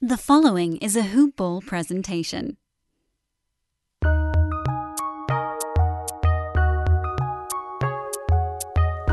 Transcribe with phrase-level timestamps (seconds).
[0.00, 2.56] The following is a Hoop Ball presentation.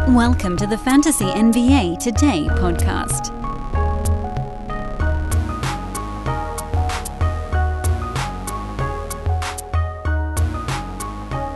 [0.10, 3.32] Welcome to the Fantasy NBA Today podcast.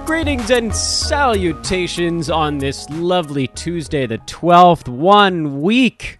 [0.07, 6.18] Greetings and salutations on this lovely Tuesday, the 12th, one week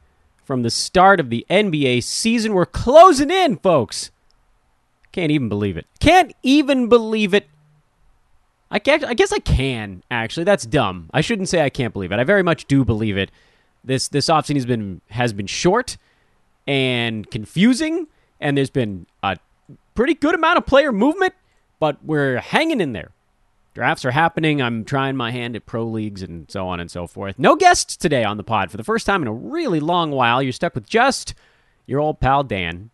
[0.49, 2.55] from the start of the NBA season.
[2.55, 4.09] We're closing in, folks.
[5.11, 5.85] Can't even believe it.
[5.99, 7.47] Can't even believe it.
[8.71, 10.45] I, can't, I guess I can, actually.
[10.45, 11.07] That's dumb.
[11.13, 12.17] I shouldn't say I can't believe it.
[12.17, 13.29] I very much do believe it.
[13.83, 15.97] This this offseason has been has been short
[16.65, 18.07] and confusing,
[18.41, 19.37] and there's been a
[19.93, 21.35] pretty good amount of player movement,
[21.79, 23.11] but we're hanging in there.
[23.79, 24.61] Drafts are happening.
[24.61, 27.39] I'm trying my hand at pro leagues and so on and so forth.
[27.39, 30.43] No guests today on the pod for the first time in a really long while.
[30.43, 31.33] You're stuck with just
[31.85, 32.89] your old pal Dan.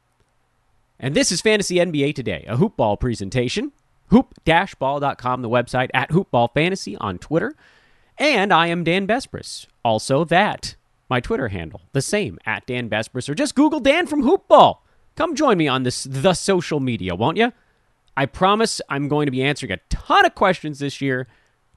[0.99, 3.71] And this is Fantasy NBA Today, a hoopball presentation.
[4.11, 7.55] Hoop-ball.com, the website, at hoopballfantasy on Twitter.
[8.19, 9.65] And I am Dan Besbris.
[9.83, 10.75] Also that,
[11.09, 13.27] my Twitter handle, the same, at Dan Besbris.
[13.27, 14.77] Or just Google Dan from Hoopball.
[15.15, 17.53] Come join me on this the social media, won't you?
[18.17, 21.27] I promise I'm going to be answering a ton of questions this year.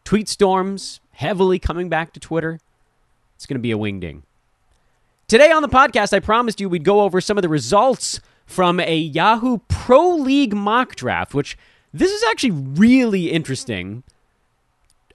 [0.05, 2.61] Tweet storms heavily coming back to Twitter.
[3.34, 4.22] It's going to be a wingding.
[5.27, 8.81] Today on the podcast, I promised you we'd go over some of the results from
[8.81, 11.59] a Yahoo Pro League mock draft, which
[11.92, 14.05] this is actually really interesting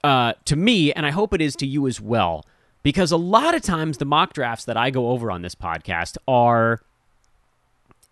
[0.04, 2.44] uh, to me, and I hope it is to you as well,
[2.82, 6.16] because a lot of times the mock drafts that I go over on this podcast
[6.28, 6.80] are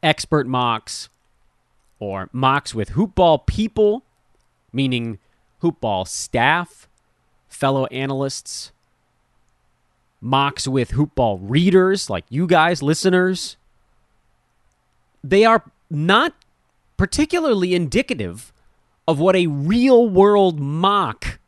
[0.02, 1.08] expert mocks
[2.03, 4.03] or mocks with hoopball people,
[4.72, 5.20] meaning
[5.62, 6.89] hoopball staff,
[7.48, 8.72] fellow analysts,
[10.20, 13.56] mocks with hoopball readers like you guys, listeners.
[15.23, 16.34] They are not
[16.97, 18.53] particularly indicative
[19.06, 21.39] of what a real world mock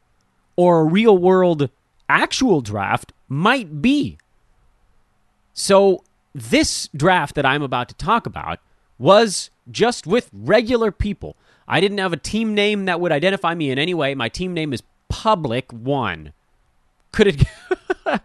[0.54, 1.69] or a real world
[2.09, 4.19] actual draft might be.
[5.53, 8.60] So, this draft that I'm about to talk about
[8.99, 11.37] was just with regular people.
[11.66, 14.15] I didn't have a team name that would identify me in any way.
[14.15, 16.32] My team name is Public One.
[17.12, 17.44] Could it?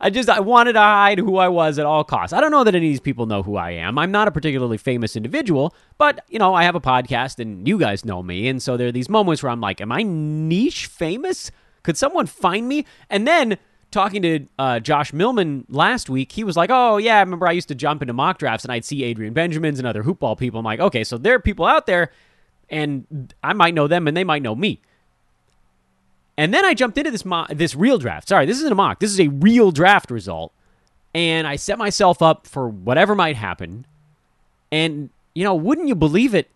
[0.00, 2.32] I just I wanted to hide who I was at all costs.
[2.32, 3.98] I don't know that any of these people know who I am.
[3.98, 7.78] I'm not a particularly famous individual, but you know I have a podcast and you
[7.78, 10.86] guys know me, and so there are these moments where I'm like, am I niche
[10.86, 11.50] famous?
[11.82, 12.86] Could someone find me?
[13.08, 13.58] And then
[13.90, 17.52] talking to uh, Josh Millman last week, he was like, "Oh yeah, I remember I
[17.52, 20.60] used to jump into mock drafts and I'd see Adrian Benjamins and other hoopball people.
[20.60, 22.10] I'm like, okay, so there are people out there,
[22.68, 24.80] and I might know them and they might know me."
[26.36, 28.28] And then I jumped into this mo- this real draft.
[28.28, 29.00] Sorry, this isn't a mock.
[29.00, 30.52] This is a real draft result,
[31.14, 33.86] and I set myself up for whatever might happen.
[34.72, 36.50] And you know, wouldn't you believe it?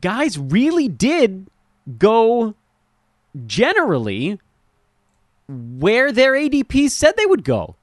[0.00, 1.48] Guys really did
[1.98, 2.54] go
[3.46, 4.38] generally
[5.50, 7.76] where their ADPs said they would go.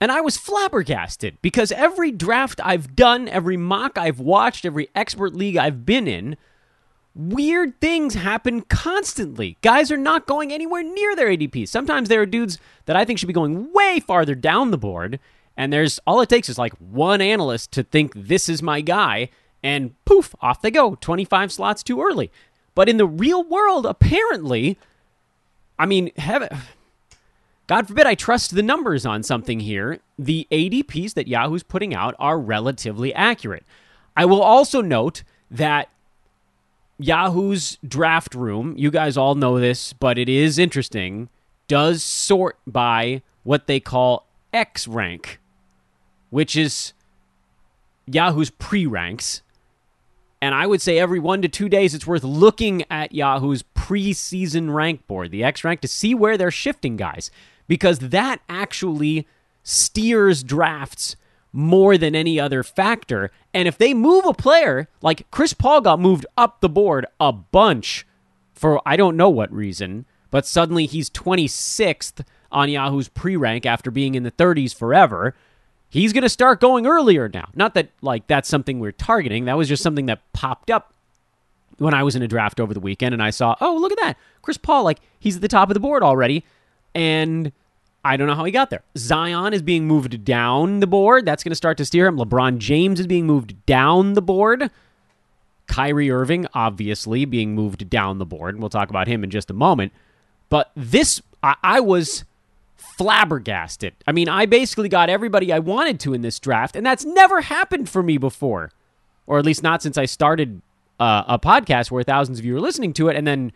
[0.00, 5.34] And I was flabbergasted because every draft I've done, every mock I've watched, every expert
[5.34, 6.36] league I've been in,
[7.14, 9.58] weird things happen constantly.
[9.62, 11.68] Guys are not going anywhere near their ADPs.
[11.68, 15.20] Sometimes there are dudes that I think should be going way farther down the board,
[15.56, 19.28] and there's all it takes is like one analyst to think this is my guy,
[19.62, 22.30] and poof, off they go, 25 slots too early.
[22.74, 24.78] But in the real world, apparently,
[25.78, 26.48] I mean, heaven
[27.66, 30.00] God forbid I trust the numbers on something here.
[30.18, 33.64] The ADPs that Yahoo's putting out are relatively accurate.
[34.16, 35.88] I will also note that
[36.98, 41.28] Yahoo's draft room, you guys all know this, but it is interesting,
[41.68, 45.40] does sort by what they call X rank,
[46.30, 46.92] which is
[48.06, 49.42] Yahoo's pre ranks.
[50.40, 54.74] And I would say every one to two days, it's worth looking at Yahoo's preseason
[54.74, 57.30] rank board, the X rank, to see where they're shifting guys
[57.72, 59.26] because that actually
[59.62, 61.16] steers drafts
[61.54, 63.30] more than any other factor.
[63.54, 67.32] And if they move a player, like Chris Paul got moved up the board a
[67.32, 68.06] bunch
[68.52, 73.90] for I don't know what reason, but suddenly he's 26th on Yahoo's pre rank after
[73.90, 75.34] being in the 30s forever.
[75.88, 77.48] He's going to start going earlier now.
[77.54, 79.46] Not that like that's something we're targeting.
[79.46, 80.92] That was just something that popped up
[81.78, 83.98] when I was in a draft over the weekend and I saw, "Oh, look at
[84.00, 84.18] that.
[84.42, 86.44] Chris Paul like he's at the top of the board already."
[86.94, 87.50] And
[88.04, 88.82] I don't know how he got there.
[88.98, 91.24] Zion is being moved down the board.
[91.24, 92.16] That's going to start to steer him.
[92.16, 94.70] LeBron James is being moved down the board.
[95.68, 98.58] Kyrie Irving, obviously, being moved down the board.
[98.58, 99.92] We'll talk about him in just a moment.
[100.48, 102.24] But this, I, I was
[102.76, 103.94] flabbergasted.
[104.06, 107.40] I mean, I basically got everybody I wanted to in this draft, and that's never
[107.42, 108.70] happened for me before,
[109.26, 110.60] or at least not since I started
[110.98, 113.52] uh, a podcast where thousands of you are listening to it, and then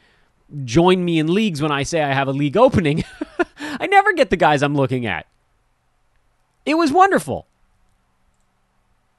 [0.64, 3.04] join me in leagues when I say I have a league opening.
[3.58, 5.26] I never get the guys I'm looking at.
[6.64, 7.46] It was wonderful.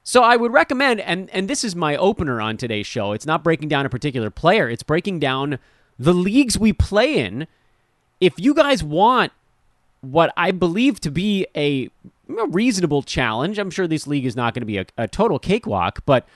[0.04, 3.12] So I would recommend, and and this is my opener on today's show.
[3.12, 4.70] It's not breaking down a particular player.
[4.70, 5.60] It's breaking down
[6.00, 7.48] the leagues we play in.
[8.22, 9.34] If you guys want
[10.02, 11.90] what I believe to be a,
[12.28, 16.04] reasonable challenge, I'm sure this league is not going to be a, a, total cakewalk,
[16.06, 16.28] but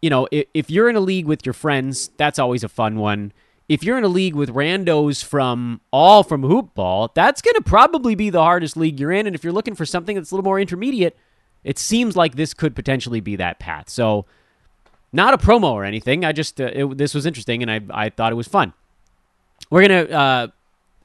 [0.00, 2.98] you know, if, if you're in a league with your friends, that's always a fun
[2.98, 3.32] one.
[3.68, 8.14] If you're in a league with randos from all from hoopball, that's going to probably
[8.14, 9.26] be the hardest league you're in.
[9.26, 11.16] And if you're looking for something that's a little more intermediate,
[11.64, 13.90] it seems like this could potentially be that path.
[13.90, 14.24] So,
[15.12, 16.24] not a promo or anything.
[16.24, 18.72] I just uh, it, this was interesting and I I thought it was fun.
[19.70, 20.46] We're gonna uh,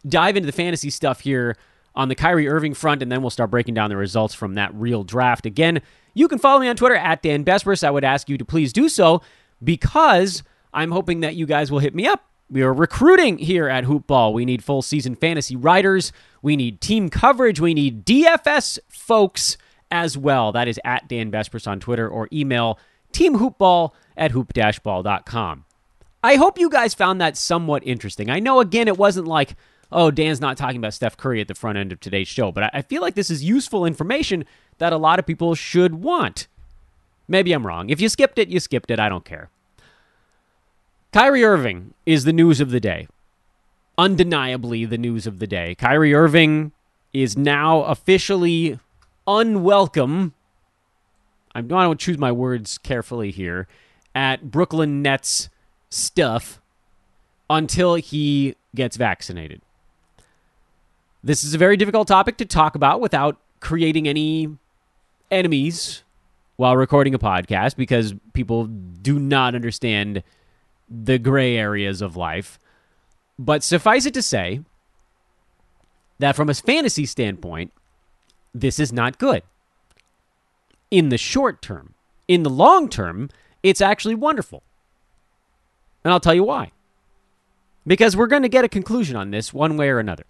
[0.07, 1.57] dive into the fantasy stuff here
[1.95, 4.74] on the Kyrie Irving front, and then we'll start breaking down the results from that
[4.74, 5.45] real draft.
[5.45, 5.81] Again,
[6.13, 7.83] you can follow me on Twitter at Dan Besbris.
[7.83, 9.21] I would ask you to please do so
[9.63, 10.44] because
[10.74, 12.25] I'm hoping that you guys will hit me up.
[12.50, 14.34] We are recruiting here at Hoopball.
[14.34, 16.12] We need full season fantasy writers.
[16.42, 17.60] We need team coverage.
[17.60, 19.57] We need DFS folks
[19.90, 20.51] as well.
[20.51, 22.80] That is at Dan Besbris on Twitter or email
[23.12, 25.66] teamhoopball at hoop-ball.com.
[26.24, 28.30] I hope you guys found that somewhat interesting.
[28.30, 29.56] I know, again, it wasn't like,
[29.92, 32.69] oh, Dan's not talking about Steph Curry at the front end of today's show, but
[32.74, 34.46] I feel like this is useful information
[34.78, 36.48] that a lot of people should want.
[37.28, 37.89] Maybe I'm wrong.
[37.89, 39.00] If you skipped it, you skipped it.
[39.00, 39.50] I don't care.
[41.13, 43.07] Kyrie Irving is the news of the day.
[44.00, 45.75] Undeniably, the news of the day.
[45.75, 46.71] Kyrie Irving
[47.13, 48.80] is now officially
[49.27, 50.33] unwelcome.
[51.54, 53.68] I want to choose my words carefully here
[54.15, 55.50] at Brooklyn Nets
[55.92, 56.60] stuff
[57.48, 59.62] until he gets vaccinated.
[61.24, 64.57] This is a very difficult topic to talk about without creating any
[65.30, 66.01] enemies
[66.56, 70.24] while recording a podcast because people do not understand
[70.90, 72.60] the gray areas of life.
[73.40, 74.62] But suffice it to say
[76.20, 77.72] that from a fantasy standpoint,
[78.54, 79.44] this is not good.
[80.92, 81.96] In the short term,
[82.28, 83.30] in the long term,
[83.64, 84.64] it's actually wonderful.
[86.04, 86.72] And I'll tell you why.
[87.86, 90.26] Because we're going to get a conclusion on this one way or another.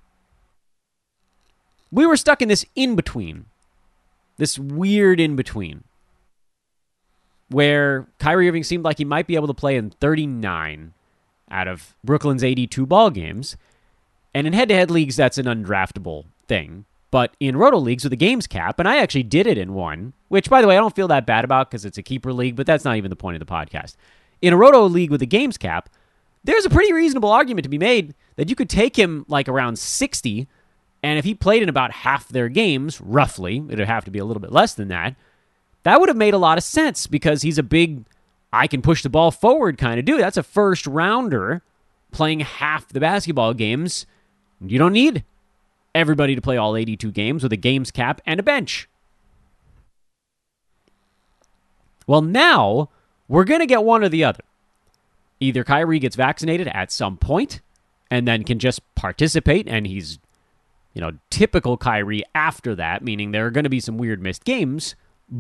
[1.92, 3.46] We were stuck in this in between,
[4.38, 5.84] this weird in between,
[7.54, 10.94] where Kyrie Irving seemed like he might be able to play in 39
[11.50, 13.56] out of Brooklyn's 82 ball games.
[14.34, 16.86] And in head to head leagues, that's an undraftable thing.
[17.12, 20.14] But in roto leagues with a games cap, and I actually did it in one,
[20.30, 22.56] which by the way I don't feel that bad about because it's a keeper league,
[22.56, 23.96] but that's not even the point of the podcast.
[24.42, 25.90] In a roto league with a games cap,
[26.44, 29.78] there's a pretty reasonable argument to be made that you could take him like around
[29.78, 30.48] 60,
[31.04, 34.26] and if he played in about half their games, roughly, it'd have to be a
[34.26, 35.16] little bit less than that.
[35.84, 38.06] That would have made a lot of sense because he's a big,
[38.52, 40.22] I can push the ball forward kind of dude.
[40.22, 41.62] That's a first rounder
[42.12, 44.06] playing half the basketball games.
[44.62, 45.24] You don't need
[45.94, 48.88] everybody to play all 82 games with a games cap and a bench.
[52.08, 52.90] Well, now
[53.28, 54.44] we're going to get one or the other.
[55.40, 57.62] Either Kyrie gets vaccinated at some point
[58.10, 60.20] and then can just participate, and he's,
[60.94, 64.46] you know, typical Kyrie after that, meaning there are going to be some weird missed
[64.46, 64.96] games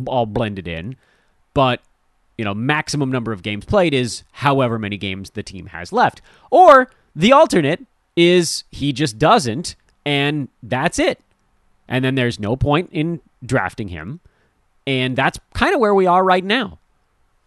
[0.05, 0.95] all blended in,
[1.53, 1.81] but,
[2.37, 6.21] you know, maximum number of games played is however many games the team has left.
[6.51, 11.19] Or the alternate is he just doesn't and that's it.
[11.87, 14.19] And then there's no point in drafting him.
[14.85, 16.79] And that's kind of where we are right now.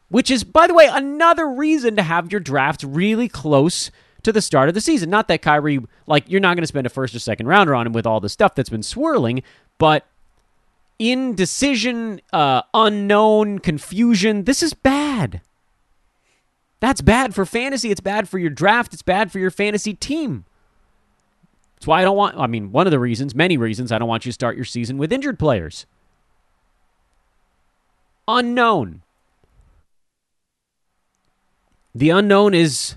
[0.08, 3.90] Which is, by the way, another reason to have your draft really close
[4.22, 5.10] to the start of the season.
[5.10, 7.86] Not that Kyrie, like, you're not going to spend a first or second rounder on
[7.86, 9.42] him with all the stuff that's been swirling,
[9.78, 10.06] but
[10.98, 15.40] indecision, uh, unknown, confusion, this is bad.
[16.80, 17.90] That's bad for fantasy.
[17.90, 18.92] It's bad for your draft.
[18.92, 20.44] It's bad for your fantasy team.
[21.76, 24.08] That's why I don't want, I mean, one of the reasons, many reasons, I don't
[24.08, 25.86] want you to start your season with injured players.
[28.28, 29.02] Unknown.
[31.94, 32.96] The unknown is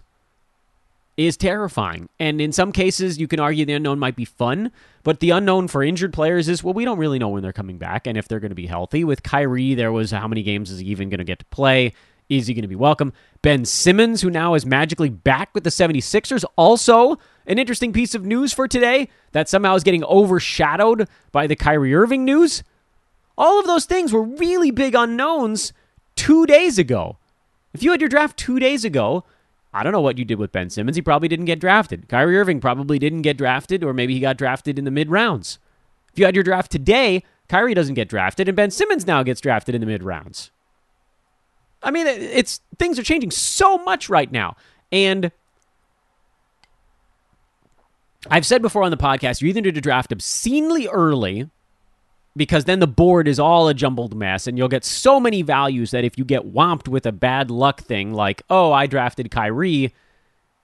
[1.20, 2.08] is terrifying.
[2.20, 4.72] And in some cases, you can argue the unknown might be fun,
[5.04, 7.78] but the unknown for injured players is well, we don't really know when they're coming
[7.78, 9.04] back and if they're going to be healthy.
[9.04, 11.94] With Kyrie, there was how many games is he even going to get to play?
[12.30, 13.12] Is he going to be welcome?
[13.42, 18.24] Ben Simmons, who now is magically back with the 76ers, also an interesting piece of
[18.24, 22.64] news for today that somehow is getting overshadowed by the Kyrie Irving news.
[23.38, 25.74] All of those things were really big unknowns
[26.16, 27.18] two days ago.
[27.74, 29.24] If you had your draft two days ago,
[29.74, 30.96] I don't know what you did with Ben Simmons.
[30.96, 32.10] He probably didn't get drafted.
[32.10, 35.60] Kyrie Irving probably didn't get drafted, or maybe he got drafted in the mid rounds.
[36.12, 39.42] If you had your draft today, Kyrie doesn't get drafted, and Ben Simmons now gets
[39.42, 40.52] drafted in the mid rounds.
[41.84, 44.58] I mean, it's things are changing so much right now,
[44.92, 45.32] and
[48.30, 51.50] I've said before on the podcast, you either need to draft obscenely early
[52.40, 55.92] because then the board is all a jumbled mess and you'll get so many values
[55.92, 59.94] that if you get whomped with a bad luck thing like, oh, I drafted Kyrie,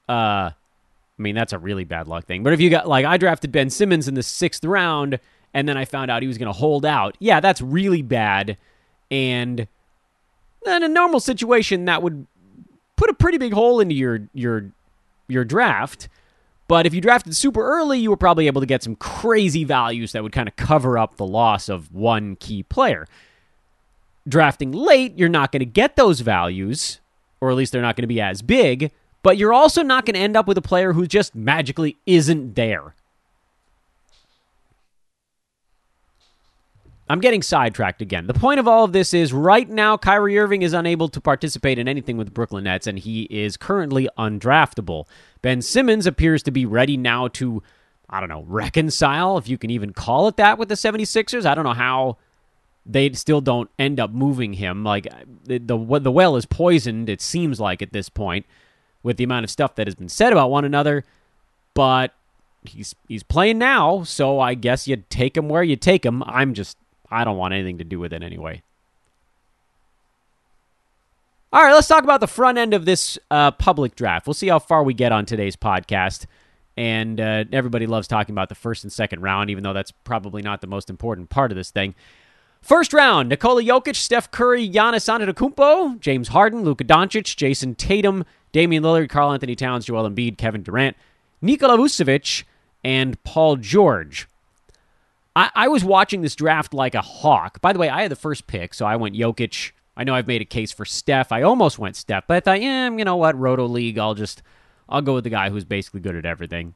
[0.07, 0.53] uh, I
[1.17, 2.43] mean, that's a really bad luck thing.
[2.43, 5.19] But if you got, like, I drafted Ben Simmons in the sixth round
[5.53, 8.55] and then I found out he was going to hold out, yeah, that's really bad.
[9.11, 9.67] And
[10.65, 12.25] in a normal situation, that would
[12.95, 14.71] put a pretty big hole into your, your,
[15.27, 16.07] your draft.
[16.67, 20.13] But if you drafted super early, you were probably able to get some crazy values
[20.13, 23.07] that would kind of cover up the loss of one key player.
[24.27, 26.99] Drafting late, you're not going to get those values,
[27.39, 28.91] or at least they're not going to be as big,
[29.21, 32.55] but you're also not going to end up with a player who just magically isn't
[32.55, 32.95] there.
[37.07, 38.25] I'm getting sidetracked again.
[38.25, 41.77] The point of all of this is right now, Kyrie Irving is unable to participate
[41.77, 45.05] in anything with the Brooklyn Nets, and he is currently undraftable.
[45.43, 47.61] Ben Simmons appears to be ready now to,
[48.09, 51.45] I don't know, reconcile, if you can even call it that, with the 76ers.
[51.45, 52.17] I don't know how
[52.87, 54.83] they still don't end up moving him.
[54.83, 55.07] Like,
[55.43, 58.47] the, the, the well is poisoned, it seems like, at this point,
[59.03, 61.03] with the amount of stuff that has been said about one another.
[61.75, 62.13] But
[62.63, 66.23] he's he's playing now, so I guess you take him where you take him.
[66.23, 66.77] I'm just
[67.09, 68.61] I don't want anything to do with it anyway.
[71.53, 74.27] All right, let's talk about the front end of this uh, public draft.
[74.27, 76.25] We'll see how far we get on today's podcast.
[76.75, 80.41] And uh, everybody loves talking about the first and second round, even though that's probably
[80.41, 81.95] not the most important part of this thing.
[82.61, 88.83] First round: Nikola Jokic, Steph Curry, Giannis Antetokounmpo, James Harden, Luka Doncic, Jayson Tatum, Damian
[88.83, 90.97] Lillard, Karl-Anthony Towns, Joel Embiid, Kevin Durant,
[91.41, 92.43] Nikola Vucevic,
[92.83, 94.27] and Paul George.
[95.35, 97.61] I, I was watching this draft like a hawk.
[97.61, 99.71] By the way, I had the first pick, so I went Jokic.
[99.97, 101.31] I know I've made a case for Steph.
[101.31, 104.41] I almost went Steph, but I thought, yeah, you know what, Roto League, I'll just
[104.87, 106.75] I'll go with the guy who's basically good at everything.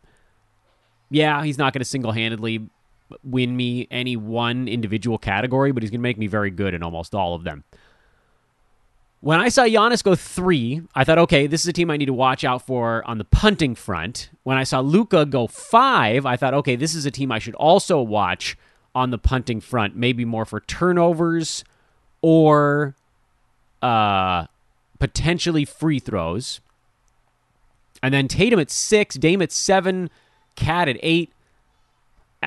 [1.09, 2.69] Yeah, he's not going to single handedly
[3.23, 6.83] win me any one individual category, but he's going to make me very good in
[6.83, 7.63] almost all of them.
[9.21, 12.05] When I saw Giannis go three, I thought, okay, this is a team I need
[12.05, 14.29] to watch out for on the punting front.
[14.43, 17.55] When I saw Luka go five, I thought, okay, this is a team I should
[17.55, 18.57] also watch
[18.95, 21.65] on the punting front, maybe more for turnovers
[22.21, 22.95] or
[23.81, 24.45] uh,
[24.99, 26.61] potentially free throws.
[28.01, 30.09] And then Tatum at six, Dame at seven,
[30.55, 31.31] KAT at eight.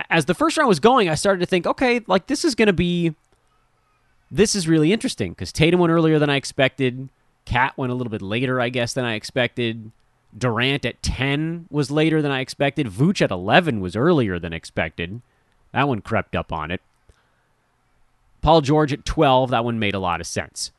[0.08, 2.68] As the first round was going, I started to think, okay, like this is going
[2.68, 3.14] to be
[4.32, 7.10] this is really interesting because Tatum went earlier than I expected.
[7.44, 9.92] KAT went a little bit later, I guess, than I expected.
[10.36, 12.86] Durant at 10 was later than I expected.
[12.86, 15.20] Vooch at 11 was earlier than expected.
[15.72, 16.80] That one crept up on it.
[18.40, 20.72] Paul George at 12, that one made a lot of sense.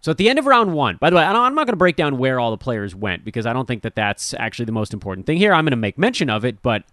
[0.00, 1.96] So at the end of round one, by the way, I'm not going to break
[1.96, 4.94] down where all the players went because I don't think that that's actually the most
[4.94, 5.52] important thing here.
[5.52, 6.84] I'm going to make mention of it, but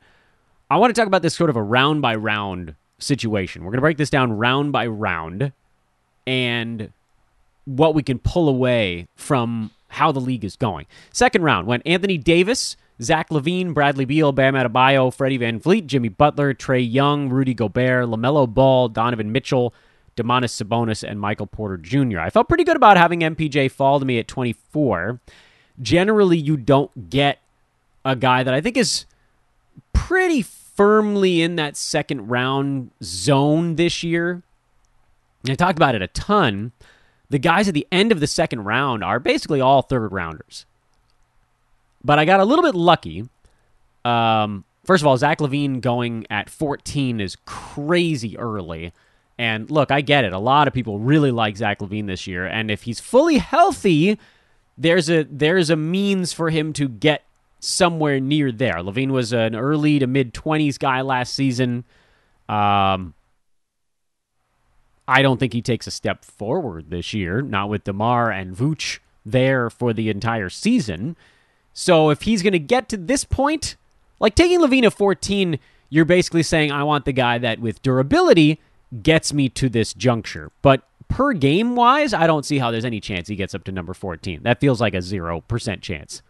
[0.72, 3.64] I want to talk about this sort of a round by round situation.
[3.64, 5.52] We're going to break this down round by round
[6.26, 6.92] and
[7.66, 10.86] what we can pull away from how the league is going.
[11.12, 16.54] Second round went Anthony Davis, Zach LaVine, Bradley Beal, Bam Adebayo, Freddie VanVleet, Jimmy Butler,
[16.54, 19.74] Trae Young, Rudy Gobert, LaMelo Ball, Donovan Mitchell,
[20.16, 22.20] Domantas Sabonis, and Michael Porter Jr.
[22.20, 25.20] I felt pretty good about having MPJ fall to me at 24.
[25.82, 27.40] Generally, you don't get
[28.06, 29.06] a guy that I think is
[29.94, 34.44] pretty firmly in that second round zone this year.
[35.48, 36.72] I talked about it a ton.
[37.30, 40.66] The guys at the end of the second round are basically all third rounders.
[42.04, 43.28] But I got a little bit lucky.
[44.04, 48.92] Um, first of all, Zach LaVine going at 14 is crazy early.
[49.38, 50.34] And look, I get it.
[50.34, 54.20] A lot of people really like Zach LaVine this year, and if he's fully healthy,
[54.78, 57.24] there's a there's a means for him to get
[57.60, 58.76] somewhere near there.
[58.76, 61.86] LaVine was an early to mid 20s guy last season.
[62.50, 63.14] Um,
[65.12, 69.00] I don't think he takes a step forward this year, not with DeMar and Vooch
[69.26, 71.18] there for the entire season.
[71.74, 73.76] So if he's going to get to this point,
[74.22, 78.62] like taking LaVine at 14, you're basically saying, I want the guy that with durability
[79.04, 80.50] gets me to this juncture.
[80.62, 83.72] But per game wise, I don't see how there's any chance he gets up to
[83.74, 84.44] number 14.
[84.44, 86.22] That feels like a 0% chance.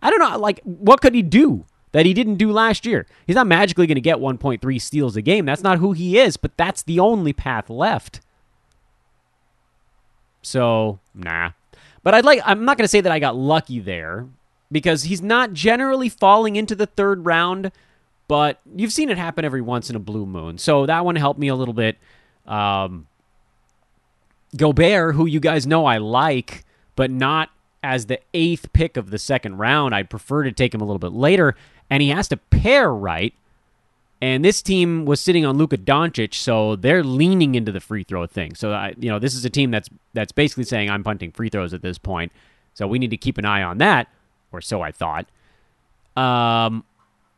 [0.00, 0.38] I don't know.
[0.38, 1.66] Like, what could he do?
[1.94, 3.06] That he didn't do last year.
[3.26, 5.46] He's not magically going to get 1.3 steals a game.
[5.46, 8.20] That's not who he is, but that's the only path left.
[10.42, 11.52] So, nah.
[12.02, 14.26] But I'd like I'm not going to say that I got lucky there
[14.70, 17.70] because he's not generally falling into the third round
[18.28, 20.58] but you've seen it happen every once in a blue moon.
[20.58, 21.98] So that one helped me a little bit.
[22.46, 23.06] Um,
[24.56, 26.64] Gobert, who you guys know I like,
[26.96, 27.50] but not
[27.82, 29.94] as the eighth pick of the second round.
[29.94, 31.54] I'd prefer to take him a little bit later,
[31.90, 33.34] and he has to pair right.
[34.20, 38.26] And this team was sitting on Luka Doncic, so they're leaning into the free throw
[38.26, 38.54] thing.
[38.54, 41.50] So I, you know, this is a team that's that's basically saying I'm punting free
[41.50, 42.32] throws at this point.
[42.72, 44.08] So we need to keep an eye on that,
[44.50, 45.26] or so I thought.
[46.16, 46.84] Um,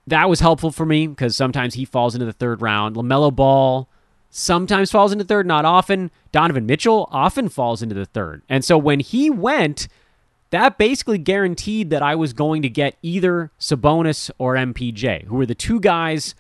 [0.07, 2.95] that was helpful for me because sometimes he falls into the third round.
[2.95, 3.89] LaMelo Ball
[4.31, 6.11] sometimes falls into third, not often.
[6.31, 8.43] Donovan Mitchell often falls into the third.
[8.49, 9.89] And so when he went,
[10.51, 15.47] that basically guaranteed that I was going to get either Sabonis or MPJ, who were
[15.47, 16.35] the two guys.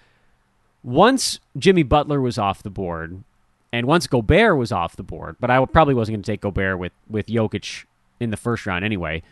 [0.83, 3.25] Once Jimmy Butler was off the board,
[3.73, 6.79] and once Gobert was off the board, but I probably wasn't going to take Gobert
[6.79, 7.85] with with Jokic
[8.21, 9.23] in the first round anyway.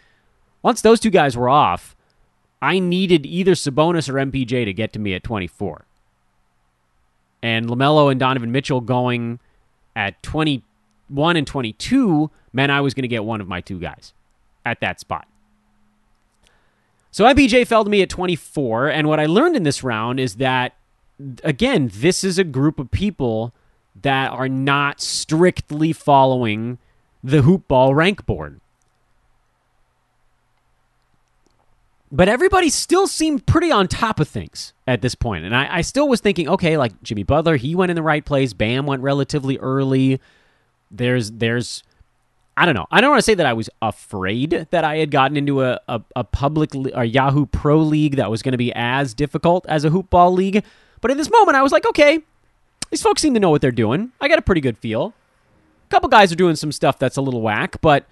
[0.62, 1.94] Once those two guys were off,
[2.60, 5.84] I needed either Sabonis or MPJ to get to me at 24.
[7.42, 9.38] And LaMelo and Donovan Mitchell going
[9.94, 14.14] at 21 and 22 meant I was going to get one of my two guys
[14.64, 15.26] at that spot.
[17.10, 18.88] So MPJ fell to me at 24.
[18.88, 20.74] And what I learned in this round is that,
[21.44, 23.54] again, this is a group of people
[24.02, 26.78] that are not strictly following
[27.22, 28.60] the hoop ball rank board.
[32.10, 35.44] But everybody still seemed pretty on top of things at this point.
[35.44, 38.24] And I, I, still was thinking, okay, like Jimmy Butler, he went in the right
[38.24, 38.52] place.
[38.52, 40.20] Bam went relatively early.
[40.92, 41.82] There's there's
[42.56, 42.86] I don't know.
[42.90, 45.80] I don't want to say that I was afraid that I had gotten into a,
[45.88, 49.84] a, a public a Yahoo Pro League that was going to be as difficult as
[49.84, 50.64] a hoopball league.
[51.00, 52.20] But in this moment, I was like, okay,
[52.90, 54.12] these folks seem to know what they're doing.
[54.20, 55.14] I got a pretty good feel.
[55.86, 58.06] A couple guys are doing some stuff that's a little whack, but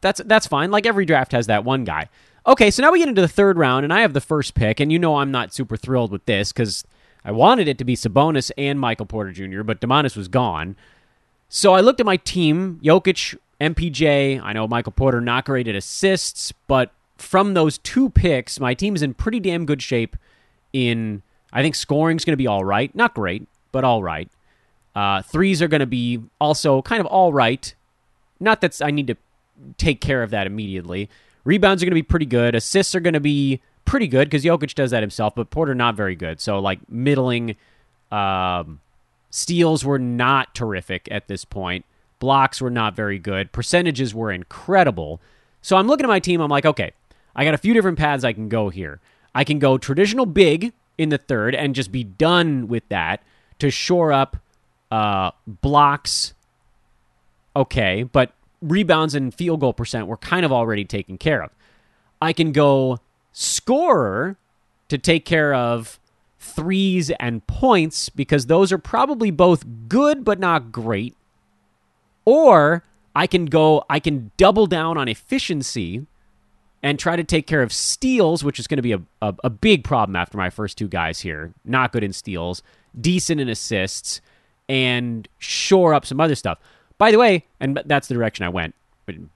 [0.00, 0.70] that's that's fine.
[0.70, 2.08] Like every draft has that one guy.
[2.46, 4.80] Okay, so now we get into the third round, and I have the first pick,
[4.80, 6.84] and you know I'm not super thrilled with this because
[7.24, 10.74] I wanted it to be Sabonis and Michael Porter Jr., but Domantas was gone.
[11.48, 14.40] So I looked at my team: Jokic, MPJ.
[14.42, 18.96] I know Michael Porter not great at assists, but from those two picks, my team
[18.96, 20.16] is in pretty damn good shape.
[20.72, 24.30] In I think scoring's going to be all right, not great, but all right.
[24.94, 27.74] Uh, threes are going to be also kind of all right.
[28.38, 29.16] Not that I need to
[29.76, 31.10] take care of that immediately.
[31.44, 32.54] Rebounds are going to be pretty good.
[32.54, 35.94] Assists are going to be pretty good because Jokic does that himself, but Porter not
[35.94, 36.40] very good.
[36.40, 37.56] So like middling.
[38.10, 38.80] Um,
[39.30, 41.84] steals were not terrific at this point.
[42.20, 43.50] Blocks were not very good.
[43.50, 45.20] Percentages were incredible.
[45.60, 46.40] So I'm looking at my team.
[46.40, 46.92] I'm like, okay,
[47.34, 49.00] I got a few different paths I can go here.
[49.34, 53.22] I can go traditional big in the third and just be done with that
[53.58, 54.36] to shore up
[54.90, 56.34] uh, blocks.
[57.56, 61.50] Okay, but rebounds and field goal percent were kind of already taken care of.
[62.20, 62.98] I can go
[63.32, 64.36] scorer
[64.88, 65.98] to take care of
[66.38, 71.14] threes and points because those are probably both good but not great.
[72.30, 76.06] Or I can go, I can double down on efficiency
[76.80, 79.50] and try to take care of steals, which is going to be a, a, a,
[79.50, 81.52] big problem after my first two guys here.
[81.64, 82.62] Not good in steals,
[82.98, 84.20] decent in assists,
[84.68, 86.60] and shore up some other stuff.
[86.98, 88.76] By the way, and that's the direction I went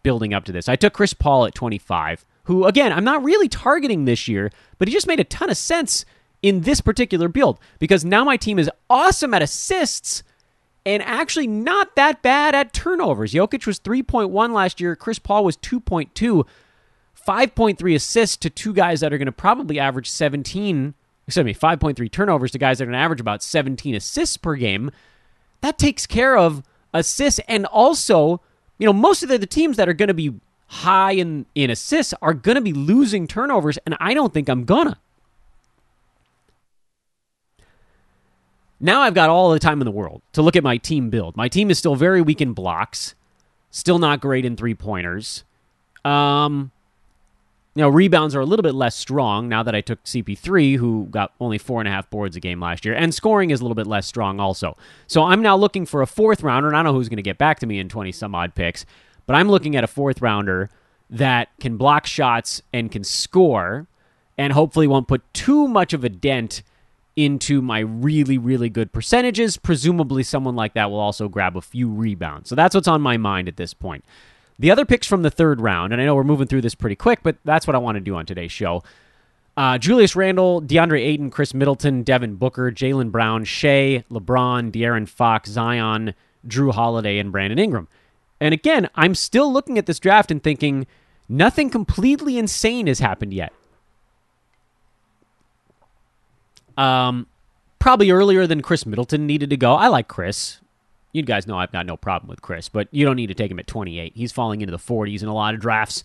[0.05, 0.69] building up to this.
[0.69, 4.87] I took Chris Paul at 25, who, again, I'm not really targeting this year, but
[4.87, 6.05] he just made a ton of sense
[6.43, 10.23] in this particular build because now my team is awesome at assists
[10.87, 13.33] and actually not that bad at turnovers.
[13.33, 16.47] Jokic was 3.1 last year, Chris Paul was 2.2.
[17.27, 20.93] 5.3 assists to two guys that are going to probably average 17,
[21.27, 24.57] excuse me, 5.3 turnovers to guys that are going to average about 17 assists per
[24.57, 24.91] game.
[25.63, 27.41] That takes care of assists.
[27.49, 28.43] And also,
[28.79, 30.35] you know, most of the, the teams that are going to be
[30.67, 34.65] high in, in assists are going to be losing turnovers, and I don't think I'm
[34.65, 34.89] going
[38.85, 41.39] Now I've got all the time in the world to look at my team build.
[41.39, 43.15] My team is still very weak in blocks,
[43.71, 45.43] still not great in three pointers.
[46.05, 46.71] Um,
[47.75, 51.33] know, rebounds are a little bit less strong now that I took CP3, who got
[51.41, 53.75] only four and a half boards a game last year, and scoring is a little
[53.75, 54.77] bit less strong also.
[55.07, 57.23] So I'm now looking for a fourth rounder, and I don't know who's going to
[57.23, 58.85] get back to me in 20 some odd picks,
[59.25, 60.69] but I'm looking at a fourth rounder
[61.09, 63.87] that can block shots and can score,
[64.37, 66.63] and hopefully won't put too much of a dent
[67.17, 69.57] into my really, really good percentages.
[69.57, 72.49] Presumably, someone like that will also grab a few rebounds.
[72.49, 74.05] So that's what's on my mind at this point.
[74.59, 76.97] The other picks from the third round, and I know we're moving through this pretty
[76.97, 78.83] quick, but that's what I want to do on today's show.
[79.57, 85.51] Uh, Julius Randle, DeAndre Ayton, Khris Middleton, Devin Booker, Jaylen Brown, Shai, LeBron, De'Aaron Fox,
[85.51, 86.15] Zion,
[86.47, 87.89] Jrue Holiday, and Brandon Ingram.
[88.41, 90.87] And again, I'm still looking at this draft and thinking
[91.29, 93.53] nothing completely insane has happened yet.
[96.77, 97.27] Um,
[97.79, 99.75] probably earlier than Khris Middleton needed to go.
[99.75, 100.61] I like Khris.
[101.13, 103.51] You guys know I've got no problem with Khris, but you don't need to take
[103.51, 104.13] him at 28.
[104.17, 106.03] He's falling into the 40s in a lot of drafts.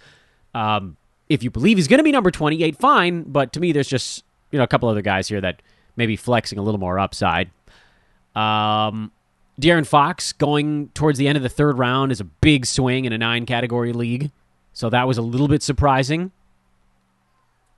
[0.54, 0.98] Um,
[1.30, 3.24] if you believe he's going to be number 28, fine.
[3.24, 5.62] But to me, there's just you know a couple other guys here that
[5.96, 7.50] maybe flexing a little more upside.
[8.36, 9.12] Um,
[9.60, 13.14] De'Aaron Fox going towards the end of the third round is a big swing in
[13.14, 14.32] a nine category league,
[14.74, 16.32] so that was a little bit surprising.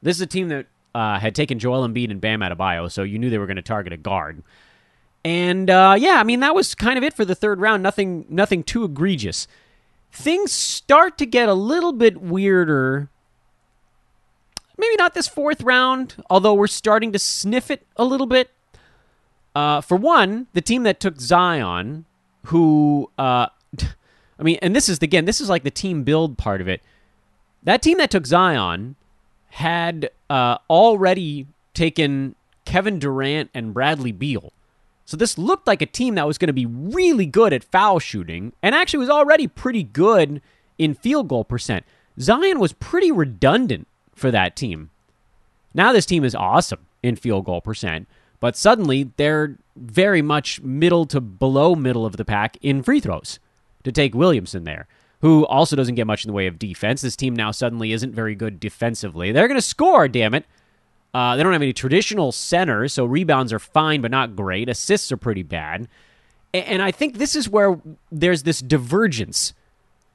[0.02, 3.20] This is a team that uh, had taken Joel Embiid and Bam Adebayo, so you
[3.20, 4.44] knew they were going to target a guard.
[5.24, 7.84] And uh, yeah, I mean that was kind of it for the third round.
[7.84, 9.48] Nothing, nothing too egregious.
[10.12, 13.10] Things start to get a little bit weirder.
[14.78, 18.50] Maybe not this fourth round, although we're starting to sniff it a little bit.
[19.54, 22.06] Uh, for one, the team that took Zion,
[22.46, 23.48] who, uh,
[24.40, 26.82] I mean, and this is again, this is like the team build part of it.
[27.64, 28.96] That team that took Zion
[29.50, 34.54] had uh, already taken Kevin Durant and Bradley Beal.
[35.04, 38.00] So this looked like a team that was going to be really good at foul
[38.00, 40.42] shooting and actually was already pretty good
[40.78, 41.84] in field goal percent.
[42.18, 44.90] Zion was pretty redundant for that team.
[45.74, 48.08] Now this team is awesome in field goal percent,
[48.40, 53.40] but suddenly they're very much middle to below middle of the pack in free throws
[53.84, 54.88] to take Williamson there,
[55.22, 57.02] who also doesn't get much in the way of defense.
[57.02, 59.32] This team now suddenly isn't very good defensively.
[59.32, 60.46] They're going to score, damn it.
[61.14, 64.70] Uh, they don't have any traditional centers, so rebounds are fine but not great.
[64.70, 65.88] Assists are pretty bad.
[66.54, 67.80] And I think this is where
[68.12, 69.54] there's this divergence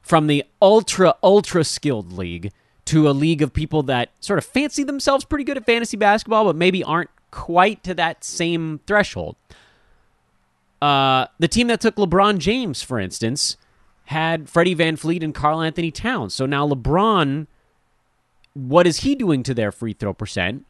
[0.03, 2.53] from the ultra, ultra skilled league
[2.87, 6.45] to a league of people that sort of fancy themselves pretty good at fantasy basketball,
[6.45, 9.37] but maybe aren't quite to that same threshold.
[10.81, 13.57] Uh, the team that took LeBron James, for instance,
[14.07, 16.35] had Freddie VanVleet and Karl-Anthony Towns.
[16.35, 17.47] So now LeBron,
[18.55, 20.65] what is he doing to their free throw percent?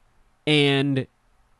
[0.46, 1.06] And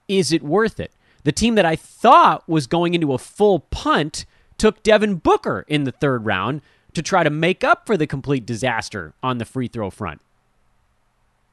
[0.09, 0.93] is it worth it?
[1.25, 4.27] The team that I thought was going into a full punt
[4.59, 6.63] took Devin Booker in the third round
[6.95, 10.21] to try to make up for the complete disaster on the free throw front.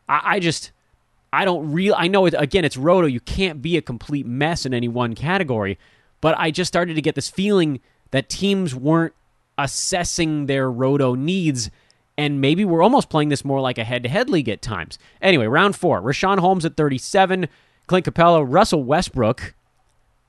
[0.07, 0.71] I, I just,
[1.33, 1.95] I don't real.
[1.97, 2.63] I know it again.
[2.63, 3.07] It's roto.
[3.07, 5.77] You can't be a complete mess in any one category.
[6.21, 7.81] But I just started to get this feeling
[8.11, 9.13] that teams weren't
[9.57, 11.69] assessing their roto needs
[12.17, 14.99] and maybe we're almost playing this more like a head-to-head league at times.
[15.21, 17.47] Anyway, round four: Richaun Holmes at 37,
[17.87, 19.55] Clint Capela, Russell Westbrook.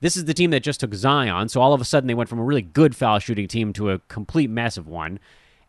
[0.01, 2.29] This is the team that just took Zion, so all of a sudden they went
[2.29, 5.19] from a really good foul shooting team to a complete massive one.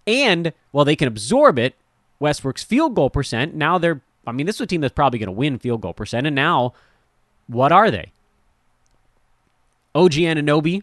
[0.08, 1.76] And while they can absorb it,
[2.20, 4.02] Westbrook's field goal percent now they're.
[4.28, 6.36] I mean, this is a team that's probably going to win field goal percent, and
[6.36, 6.74] now
[7.48, 8.12] what are they?
[9.94, 10.82] OG Anunoby,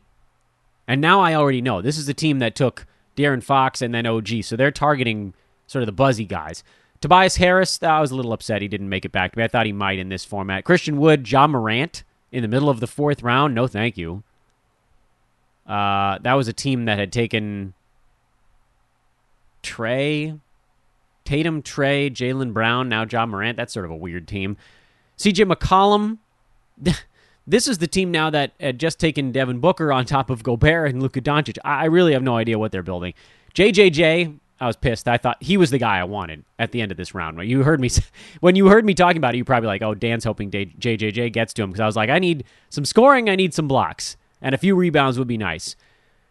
[0.87, 4.07] and now I already know this is the team that took De'Aaron Fox, and then
[4.07, 4.43] OG.
[4.43, 5.35] So they're targeting
[5.67, 6.65] sort of the buzzy guys.
[7.01, 9.45] Tobias Harris, I was a little upset he didn't make it back to me.
[9.45, 10.65] I thought he might in this format.
[10.65, 13.55] Christian Wood, Ja Morant in the middle of the fourth round.
[13.55, 14.23] No, thank you.
[15.67, 17.75] Uh, that was a team that had taken
[19.63, 20.39] Trae,
[21.25, 23.57] Tatum, Trae, Jaylen Brown, now Ja Morant.
[23.57, 24.57] That's sort of a weird team.
[25.19, 26.19] CJ McCollum.
[27.47, 30.91] This is the team now that had just taken Devin Booker on top of Gobert
[30.91, 31.59] and Luka Doncic.
[31.65, 33.15] I really have no idea what they're building.
[33.55, 35.09] JJJ, I was pissed.
[35.09, 37.43] I thought he was the guy I wanted at the end of this round.
[37.49, 37.91] You heard me
[38.41, 39.39] when you heard me talking about it.
[39.39, 42.21] You probably like, oh, Dan's hoping JJJ gets to him because I was like, I
[42.21, 45.75] need some scoring, I need some blocks, and a few rebounds would be nice.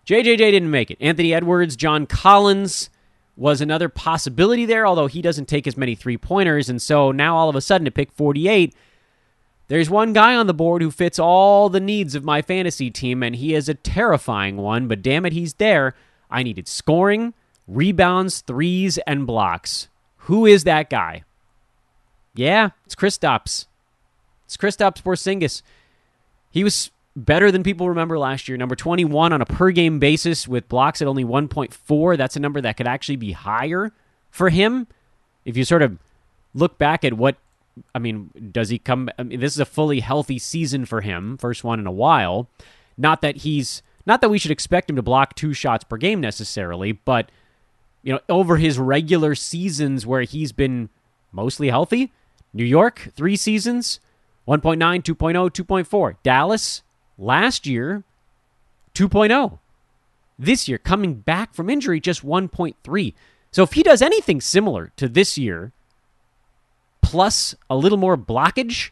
[0.08, 0.98] JJJ didn't make it.
[1.02, 2.90] Anthony Edwards, John Collins
[3.36, 7.36] was another possibility there, although he doesn't take as many three pointers, and so now
[7.36, 8.74] all of a sudden to pick 48
[9.72, 13.24] there's one guy on the board who fits all the needs of my fantasy team,
[13.24, 15.96] and he is a terrifying one, but damn it, he's there.
[16.30, 17.34] I needed scoring,
[17.70, 19.88] rebounds, threes, and blocks.
[20.28, 21.24] Who is that guy?
[22.36, 23.68] Yeah, it's Kristaps.
[24.44, 25.62] It's Kristaps Porzingis.
[26.52, 28.58] He was better than people remember last year.
[28.58, 32.18] Number 21 on a per game basis with blocks at only 1.4.
[32.18, 33.94] That's a number that could actually be higher
[34.32, 34.88] for him.
[35.46, 35.98] If you sort of
[36.54, 37.38] look back at what
[37.96, 39.10] I mean, does he come?
[39.18, 42.50] I mean, this is a fully healthy season for him, first one in a while.
[42.98, 46.22] Not that he's not that we should expect him to block two shots per game
[46.22, 47.32] necessarily, but
[48.04, 50.90] you know, over his regular seasons where he's been
[51.32, 52.12] mostly healthy,
[52.54, 54.00] New York three seasons,
[54.48, 56.16] 1.9, 2.0, 2.4.
[56.24, 56.82] Dallas
[57.18, 58.04] last year,
[58.96, 59.60] 2.0.
[60.38, 63.14] This year, coming back from injury, just 1.3.
[63.52, 65.72] So if he does anything similar to this year,
[67.12, 68.92] plus a little more blockage,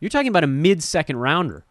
[0.00, 1.64] you're talking about a mid second rounder.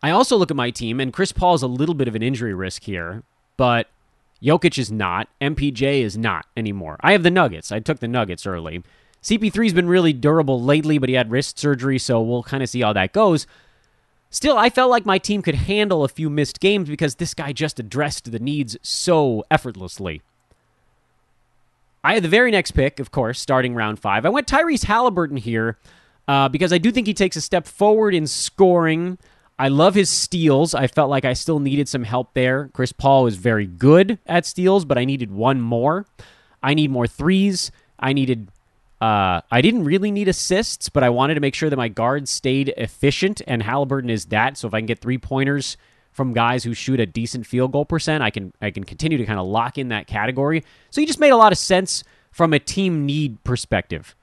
[0.00, 2.22] I also look at my team, and Chris Paul is a little bit of an
[2.22, 3.24] injury risk here,
[3.56, 3.88] but
[4.40, 5.28] Jokic is not.
[5.40, 6.96] MPJ is not anymore.
[7.00, 7.72] I have the Nuggets.
[7.72, 8.84] I took the Nuggets early.
[9.24, 12.82] CP3's been really durable lately, but he had wrist surgery, so we'll kind of see
[12.82, 13.48] how that goes.
[14.30, 17.52] Still, I felt like my team could handle a few missed games because this guy
[17.52, 20.22] just addressed the needs so effortlessly.
[22.04, 24.26] I had the very next pick, of course, starting round five.
[24.26, 25.78] I went Tyrese Halliburton here
[26.28, 29.16] uh, because I do think he takes a step forward in scoring.
[29.58, 30.74] I love his steals.
[30.74, 32.68] I felt like I still needed some help there.
[32.74, 36.04] Chris Paul is very good at steals, but I needed one more.
[36.62, 37.72] I need more threes.
[37.98, 38.48] I needed.
[39.00, 42.30] Uh, I didn't really need assists, but I wanted to make sure that my guards
[42.30, 44.58] stayed efficient, and Halliburton is that.
[44.58, 45.78] So if I can get three pointers
[46.14, 49.26] from guys who shoot a decent field goal percent, I can I can continue to
[49.26, 50.64] kind of lock in that category.
[50.90, 54.14] So he just made a lot of sense from a team need perspective.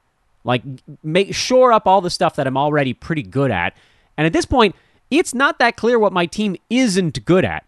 [0.44, 0.64] Like
[1.04, 3.76] make shore up all the stuff that I'm already pretty good at.
[4.18, 4.76] And at this point,
[5.12, 7.66] it's not that clear what my team isn't good at.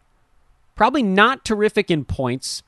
[0.76, 2.64] Probably not terrific in points.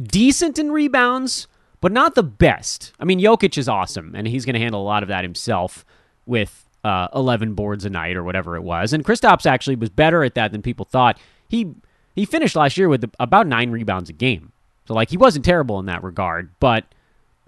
[0.00, 1.46] Decent in rebounds,
[1.80, 2.92] but not the best.
[2.98, 5.84] I mean, Jokic is awesome, and he's going to handle a lot of that himself
[6.24, 8.92] with uh, 11 boards a night or whatever it was.
[8.92, 11.18] And Kristaps actually was better at that than people thought.
[11.48, 11.74] He
[12.14, 14.52] he finished last year with about nine rebounds a game.
[14.86, 16.84] So, like, he wasn't terrible in that regard, but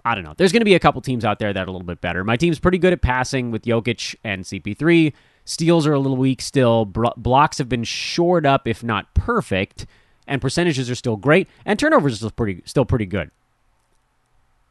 [0.05, 0.33] I don't know.
[0.35, 2.23] There's going to be a couple teams out there that are a little bit better.
[2.23, 5.13] My team's pretty good at passing with Jokic and CP3.
[5.45, 6.85] Steals are a little weak still.
[6.85, 9.85] blocks have been shored up, if not perfect,
[10.25, 11.49] and percentages are still great.
[11.65, 13.29] And turnovers are still pretty, still pretty good.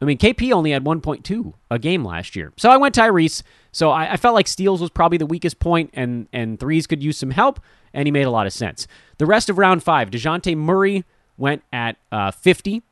[0.03, 2.53] I mean, KP only had 1.2 a game last year.
[2.57, 3.45] So I went Tyrese.
[3.71, 7.05] So I, I, felt like steals was probably the weakest point, and, and threes could
[7.05, 7.61] use some help,
[7.95, 8.89] and he made a lot of sense.
[9.19, 11.05] The rest of round five, DeJounte Murray
[11.39, 12.83] went at uh, 50.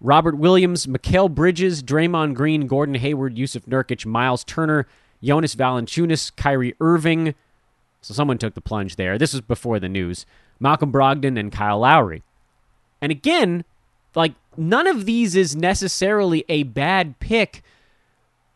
[0.00, 4.88] Robert Williams, Mikal Bridges, Draymond Green, Gordon Hayward, Jusuf Nurkic, Miles Turner,
[5.22, 7.36] Jonas Valanciunas, Kyrie Irving.
[8.00, 9.16] So someone took the plunge there.
[9.16, 10.26] This was before the news.
[10.58, 12.24] Malcolm Brogdon and Kyle Lowry.
[13.00, 13.64] And again,
[14.14, 17.62] like none of these is necessarily a bad pick,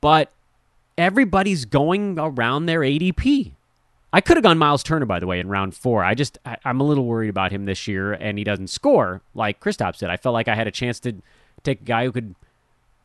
[0.01, 0.33] but
[0.97, 3.53] everybody's going around their ADP.
[4.12, 6.05] I could have gone Miles Turner, by the way, in round four.
[6.05, 9.23] I just I, am a little worried about him this year, and he doesn't score
[9.35, 10.09] like Kristaps did.
[10.09, 11.14] I felt like I had a chance to
[11.64, 12.37] take a guy who could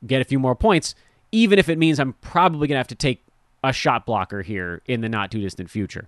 [0.06, 0.94] get a few more points,
[1.32, 3.24] even if it means I'm probably gonna have to take
[3.64, 6.08] a shot blocker here in the not too distant future.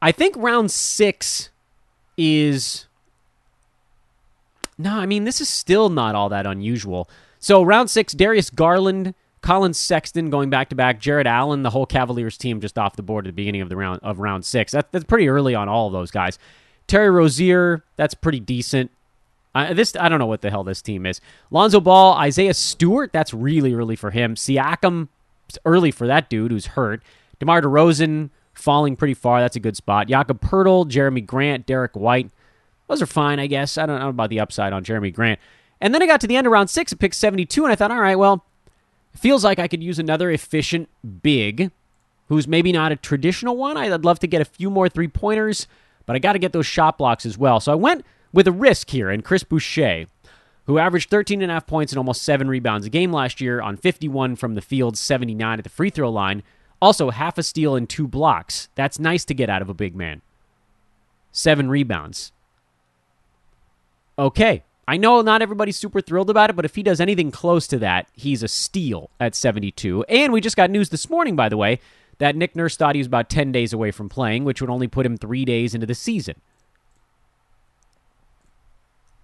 [0.00, 1.50] I think round six
[2.16, 2.86] is.
[4.76, 7.08] No, I mean, this is still not all that unusual.
[7.38, 11.84] So, round six, Darius Garland Collin Sexton going back to back, Jarrett Allen, the whole
[11.84, 14.72] Cavaliers team just off the board at the beginning of the round of round six.
[14.72, 16.38] That, that's pretty early on all of those guys.
[16.86, 18.90] Terry Rozier, that's pretty decent.
[19.74, 21.20] This I don't know what the hell this team is.
[21.50, 24.34] Lonzo Ball, Isaiah Stewart, that's really early for him.
[24.34, 25.08] Siakam,
[25.66, 27.02] early for that dude who's hurt.
[27.38, 29.40] DeMar DeRozan falling pretty far.
[29.40, 30.08] That's a good spot.
[30.08, 32.30] Jakob Poeltl, Jerami Grant, Derrick White.
[32.88, 33.78] Those are fine, I guess.
[33.78, 35.40] I don't know about the upside on Jerami Grant.
[35.80, 37.76] And then I got to the end of round six and picked 72, and I
[37.76, 38.44] thought, all right, well,
[39.14, 40.88] Feels like I could use another efficient
[41.22, 41.70] big
[42.28, 43.76] who's maybe not a traditional one.
[43.76, 45.68] I'd love to get a few more three pointers,
[46.04, 47.60] but I got to get those shot blocks as well.
[47.60, 50.06] So I went with a risk here in Chris Boucher,
[50.66, 53.60] who averaged 13 and a half points and almost seven rebounds a game last year
[53.60, 56.42] on 51 from the field, 79 at the free throw line.
[56.82, 58.68] Also, half a steal and two blocks.
[58.74, 60.22] That's nice to get out of a big man.
[61.30, 62.32] Seven rebounds.
[64.18, 67.66] Okay, I know not everybody's super thrilled about it, but if he does anything close
[67.68, 70.04] to that, he's a steal at 72.
[70.08, 71.80] And we just got news this morning, by the way,
[72.18, 74.86] that Nick Nurse thought he was about 10 days away from playing, which would only
[74.86, 76.36] put him three days into the season.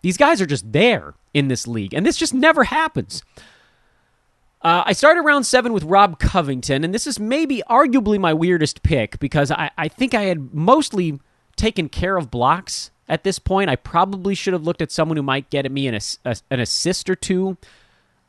[0.02, 3.22] These guys are just there in this league, and this just never happens.
[4.62, 8.82] Uh, I started round seven with Rob Covington, and this is maybe arguably my weirdest
[8.82, 11.20] pick because I, I think I had mostly
[11.56, 13.68] taken care of blocks at this point.
[13.68, 16.60] I probably should have looked at someone who might get at me an, a, an
[16.60, 17.58] assist or two,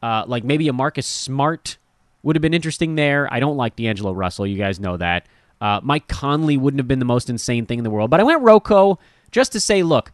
[0.03, 1.77] uh, like maybe a Marcus Smart
[2.23, 3.31] would have been interesting there.
[3.31, 4.45] I don't like D'Angelo Russell.
[4.45, 5.27] You guys know that.
[5.61, 8.23] Uh, Mike Conley wouldn't have been the most insane thing in the world, but I
[8.23, 8.99] went Rocco
[9.31, 10.11] just to say, look,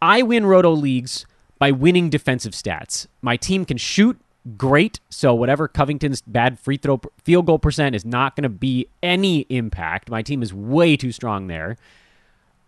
[0.00, 1.26] I win Roto leagues
[1.58, 3.06] by winning defensive stats.
[3.22, 4.20] My team can shoot
[4.58, 8.86] great, so whatever Covington's bad free throw field goal percent is not going to be
[9.02, 10.10] any impact.
[10.10, 11.78] My team is way too strong there.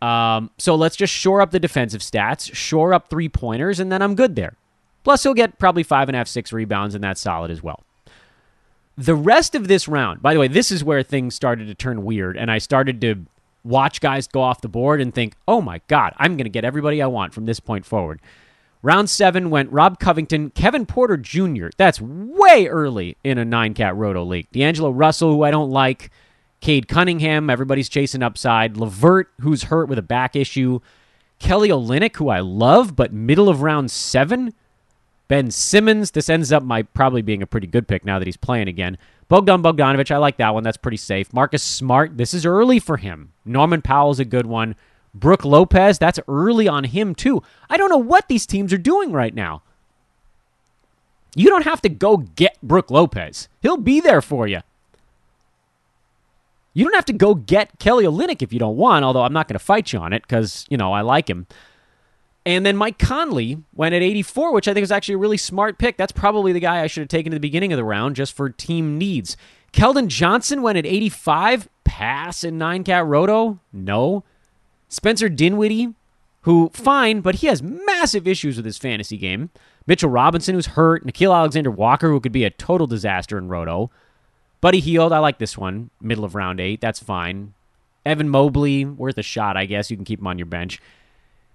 [0.03, 4.03] Um, so let's just shore up the defensive stats, shore up three pointers, and then
[4.03, 4.55] I'm good there.
[5.05, 7.83] Plus, he'll get probably five and a half, six rebounds, and that's solid as well.
[8.99, 12.05] The rest of this round, by the way, this is where things started to turn
[12.05, 13.27] weird, and I started to
[13.63, 16.65] watch guys go off the board and think, oh my God, I'm going to get
[16.65, 18.21] everybody I want from this point forward.
[18.83, 21.69] Round seven went Rob Covington, Kevin Porter Jr.
[21.77, 24.47] That's way early in a nine cat roto league.
[24.53, 26.11] D'Angelo Russell, who I don't like.
[26.61, 28.77] Cade Cunningham, everybody's chasing upside.
[28.77, 30.81] LeVert, who's hurt with a back issue.
[31.39, 34.55] Kelly Olynyk, who I love, but middle of round seven.
[35.29, 36.13] Ben Simmons.
[36.13, 38.97] This ends up my probably being a pretty good pick now that he's playing again.
[39.29, 40.63] Bogdan Bogdanovich, I like that one.
[40.63, 41.33] That's pretty safe.
[41.33, 43.33] Marcus Smart, this is early for him.
[43.45, 44.77] Norman Powell's a good one.
[45.15, 47.43] Brook Lopez, that's early on him too.
[47.69, 49.63] I don't know what these teams are doing right now.
[51.35, 53.49] You don't have to go get Brook Lopez.
[53.61, 54.61] He'll be there for you.
[56.77, 59.49] You don't have to go get Kelly Olynyk if you don't want, although I'm not
[59.49, 61.47] going to fight you on it because, you know, I like him.
[62.45, 65.79] And then Mike Conley went at 84, which I think is actually a really smart
[65.79, 65.97] pick.
[65.97, 68.35] That's probably the guy I should have taken at the beginning of the round just
[68.35, 69.39] for team needs.
[69.73, 71.71] Keldon Johnson went at 85.
[71.85, 73.59] Pass in 9 cat roto?
[73.73, 74.23] No.
[74.91, 75.95] Spencer Dinwiddie,
[76.43, 79.49] who, fine, but he has massive issues with his fantasy game.
[79.87, 81.07] Mitchell Robinson, who's hurt.
[81.07, 83.91] Nickeil Alexander Walker, who could be a total disaster in roto.
[84.67, 85.91] Buddy Hield, I like this one.
[86.01, 86.81] Middle of round eight.
[86.81, 87.55] That's fine.
[88.05, 89.93] Evan Mobley, worth a shot, I guess.
[89.93, 90.83] You can keep him on your bench.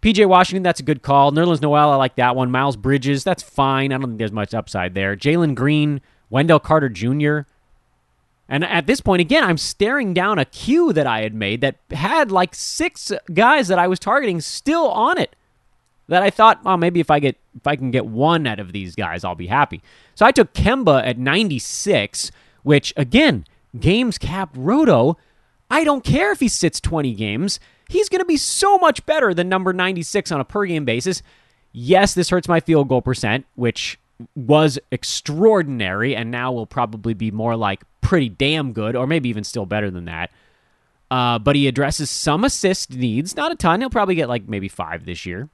[0.01, 1.33] PJ Washington, that's a good call.
[1.33, 2.51] Nerlens Noel, I like that one.
[2.51, 3.91] Miles Bridges, that's fine.
[3.91, 5.17] I don't think there's much upside there.
[5.17, 7.39] Jalen Green, Wendell Carter Jr.
[8.47, 11.75] And at this point, again, I'm staring down a queue that I had made that
[11.91, 15.35] had like six guys that I was targeting still on it.
[16.07, 18.71] That I thought, oh, maybe if I get if I can get one out of
[18.71, 19.81] these guys, I'll be happy.
[20.15, 22.31] So I took Kemba at 96,
[22.63, 23.45] which again,
[23.79, 25.17] games cap roto.
[25.69, 27.59] I don't care if he sits 20 games
[27.91, 31.21] he's going to be so much better than number 96 on a per game basis.
[31.73, 33.99] Yes, this hurts my field goal percent, which
[34.35, 39.43] was extraordinary and now will probably be more like pretty damn good, or maybe even
[39.43, 40.31] still better than that.
[41.09, 43.81] Uh, but he addresses some assist needs, not a ton.
[43.81, 45.49] He'll probably get like maybe five this year.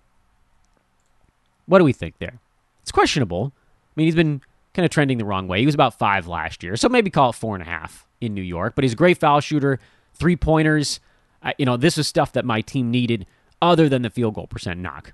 [1.66, 2.40] What do we think there?
[2.84, 3.52] It's questionable.
[3.56, 4.42] I mean, he's been
[4.78, 5.60] kind of trending the wrong way.
[5.60, 8.36] He was about five last year, so maybe call it four and a half in
[8.36, 8.76] New York.
[8.76, 9.80] But he's a great foul shooter,
[10.14, 11.00] three pointers.
[11.42, 13.26] I, you know, this is stuff that my team needed
[13.60, 15.14] other than the field goal percent knock.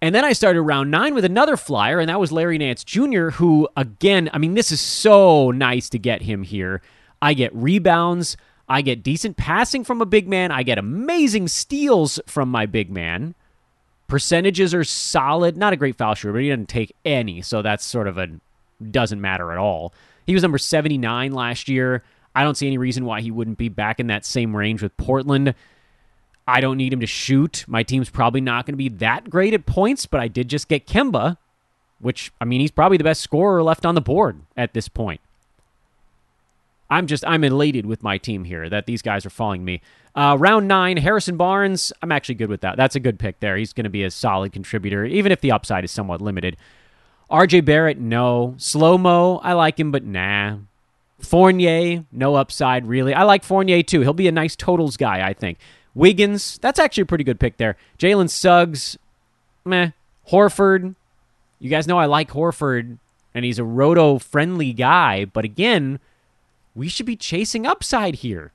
[0.00, 3.28] And then I started round nine with another flyer, and that was Larry Nance Jr.,
[3.28, 6.80] who, again, I mean, this is so nice to get him here.
[7.20, 12.18] I get rebounds, I get decent passing from a big man, I get amazing steals
[12.26, 13.34] from my big man.
[14.08, 15.56] Percentages are solid.
[15.58, 18.40] Not a great foul shooter, but he doesn't take any, so that's sort of a
[18.90, 19.92] doesn't matter at all.
[20.26, 22.02] He was number 79 last year.
[22.34, 24.96] I don't see any reason why he wouldn't be back in that same range with
[24.96, 25.54] Portland.
[26.46, 27.64] I don't need him to shoot.
[27.66, 30.68] My team's probably not going to be that great at points, but I did just
[30.68, 31.36] get Kemba,
[32.00, 35.20] which, I mean, he's probably the best scorer left on the board at this point.
[36.88, 39.80] I'm just, I'm elated with my team here that these guys are following me.
[40.14, 42.76] Uh, round nine, Harrison Barnes, I'm actually good with that.
[42.76, 43.56] That's a good pick there.
[43.56, 46.56] He's going to be a solid contributor, even if the upside is somewhat limited.
[47.30, 48.54] RJ Barrett, no.
[48.58, 50.58] Slow mo, I like him, but nah.
[51.20, 53.14] Fournier, no upside really.
[53.14, 54.00] I like Fournier too.
[54.00, 55.58] He'll be a nice totals guy, I think.
[55.94, 57.76] Wiggins, that's actually a pretty good pick there.
[57.98, 58.98] Jalen Suggs,
[59.64, 59.90] meh.
[60.30, 60.94] Horford,
[61.58, 62.98] you guys know I like Horford,
[63.34, 65.98] and he's a roto friendly guy, but again,
[66.74, 68.52] we should be chasing upside here.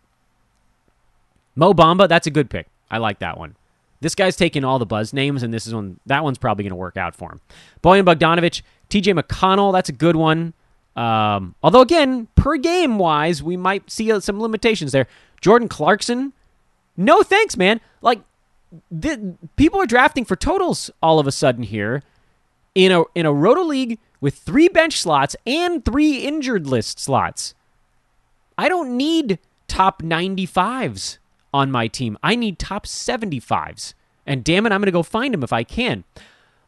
[1.55, 2.67] Mo Bamba, that's a good pick.
[2.89, 3.55] I like that one.
[4.01, 6.71] This guy's taking all the buzz names, and this is one that one's probably going
[6.71, 7.41] to work out for him.
[7.83, 10.53] Bojan Bogdanovich, TJ McConnell, that's a good one.
[10.95, 15.07] Um, although, again, per game wise, we might see uh, some limitations there.
[15.41, 16.33] Jordan Clarkson,
[16.95, 17.81] no thanks, man.
[18.01, 18.21] Like,
[18.91, 22.03] the, people are drafting for totals all of a sudden here
[22.73, 27.53] in a in a roto league with three bench slots and three injured list slots.
[28.57, 31.17] I don't need top 95s
[31.55, 32.17] on my team.
[32.21, 33.93] I need top 75s.
[34.25, 36.03] And damn it, I'm going to go find them if I can.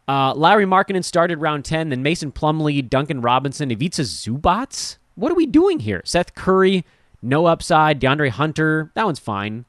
[0.08, 4.98] Uh, Lauri Markkanen started round 10, then Mason Plumlee, Duncan Robinson, Ivica Zubac.
[5.16, 6.02] What are we doing here?
[6.06, 6.86] Seth Curry,
[7.22, 8.00] no upside.
[8.00, 9.66] DeAndre Hunter, that one's fine.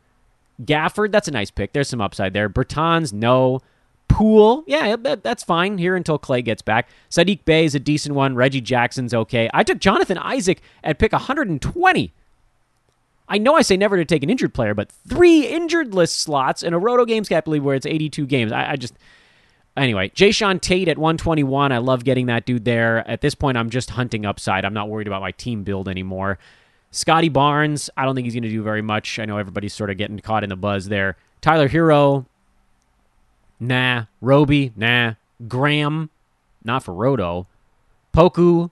[0.63, 1.73] Gafford, that's a nice pick.
[1.73, 2.49] There's some upside there.
[2.49, 3.61] Bertans, no.
[4.07, 6.89] Poole, yeah, that's fine here until Klay gets back.
[7.11, 8.35] Saddiq Bey is a decent one.
[8.35, 9.51] Reggie Jackson's okay.
[9.53, 12.13] I took Jonathan Isaac at pick 120.
[13.29, 16.63] I know I say never to take an injured player, but three injured list slots
[16.63, 18.53] in a Roto Games Cap League where it's 82 games.
[18.53, 18.95] I, I just
[19.79, 21.71] Anyway, Jae'Sean Tate at 121.
[21.71, 23.09] I love getting that dude there.
[23.09, 24.65] At this point, I'm just hunting upside.
[24.65, 26.39] I'm not worried about my team build anymore.
[26.91, 29.19] Scottie Barnes, I don't think he's going to do very much.
[29.19, 31.17] I know everybody's sort of getting caught in the buzz there.
[31.41, 32.27] Tyler Herro,
[33.61, 34.07] nah.
[34.21, 35.15] Roby, nah.
[35.47, 36.11] Graham,
[36.65, 37.47] not for Roto.
[38.13, 38.71] Poku,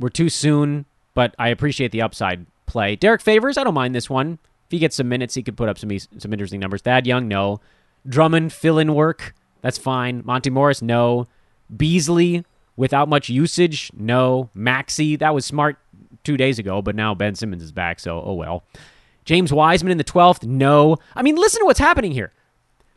[0.00, 2.96] we're too soon, but I appreciate the upside play.
[2.96, 4.38] Derrick Favors, I don't mind this one.
[4.66, 6.82] If he gets some minutes, he could put up some some interesting numbers.
[6.82, 7.60] Thad Young, no.
[8.06, 9.34] Drummond, fill in work.
[9.60, 10.22] That's fine.
[10.24, 11.26] Monty Morris, no.
[11.74, 12.44] Beasley,
[12.76, 14.50] without much usage, no.
[14.54, 15.78] Maxey, that was smart
[16.22, 18.64] two days ago, but now Ben Simmons is back, so oh well.
[19.24, 20.98] James Wiseman in the 12th, no.
[21.16, 22.32] I mean, listen to what's happening here.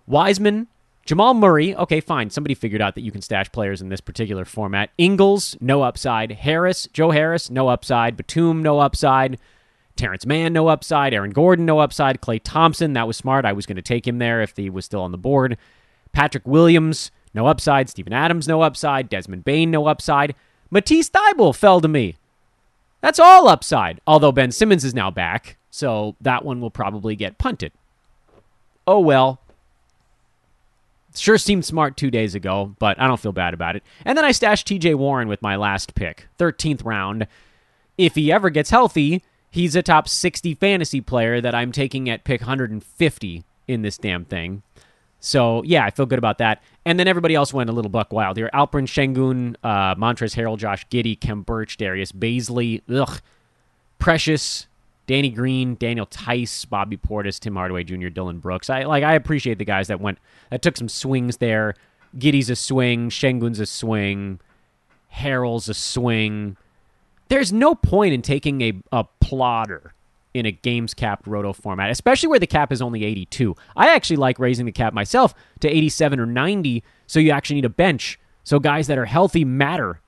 [0.07, 0.67] Wiseman,
[1.05, 2.29] Jamal Murray, okay, fine.
[2.29, 4.89] Somebody figured out that you can stash players in this particular format.
[4.97, 6.31] Ingles, no upside.
[6.31, 8.17] Harris, Joe Harris, no upside.
[8.17, 9.39] Batum, no upside.
[9.97, 11.13] Terance Mann, no upside.
[11.13, 12.21] Aaron Gordon, no upside.
[12.21, 13.45] Klay Thompson, that was smart.
[13.45, 15.57] I was going to take him there if he was still on the board.
[16.11, 17.89] Patrick Williams, no upside.
[17.89, 19.09] Steven Adams, no upside.
[19.09, 20.35] Desmond Bane, no upside.
[20.71, 22.15] Matisse Thybulle fell to me.
[23.01, 24.01] That's all upside.
[24.07, 27.71] Although Ben Simmons is now back, so that one will probably get punted.
[28.85, 29.39] Oh well.
[31.15, 33.83] Sure seemed smart two days ago, but I don't feel bad about it.
[34.05, 37.27] And then I stashed TJ Warren with my last pick, 13th round.
[37.97, 39.23] If he ever gets healthy,
[39.57, 44.23] he's a top 60 fantasy player that I'm taking at pick 150 in this damn
[44.23, 44.63] thing.
[45.19, 46.61] So, yeah, I feel good about that.
[46.85, 48.49] And then everybody else went a little buck wild here.
[48.53, 53.19] Alperen Sengun, uh, Montrezl Harrell, Josh Giddey, Khem Birch, Darius Bazley, ugh,
[53.97, 54.67] Precious,
[55.07, 58.69] Danny Green, Daniel Theis, Bobby Portis, Tim Hardaway Jr., Dillon Brooks.
[58.69, 60.19] I like I appreciate the guys that went
[60.51, 61.73] that took some swings there.
[62.17, 64.39] Giddey's a swing, Sengun's a swing,
[65.15, 66.57] Harrell's a swing.
[67.29, 69.93] There's no point in taking a, a plotter
[70.33, 73.55] in a games capped roto format, especially where the cap is only 82.
[73.75, 77.65] I actually like raising the cap myself to 87 or 90, so you actually need
[77.65, 78.19] a bench.
[78.43, 79.99] So guys that are healthy matter.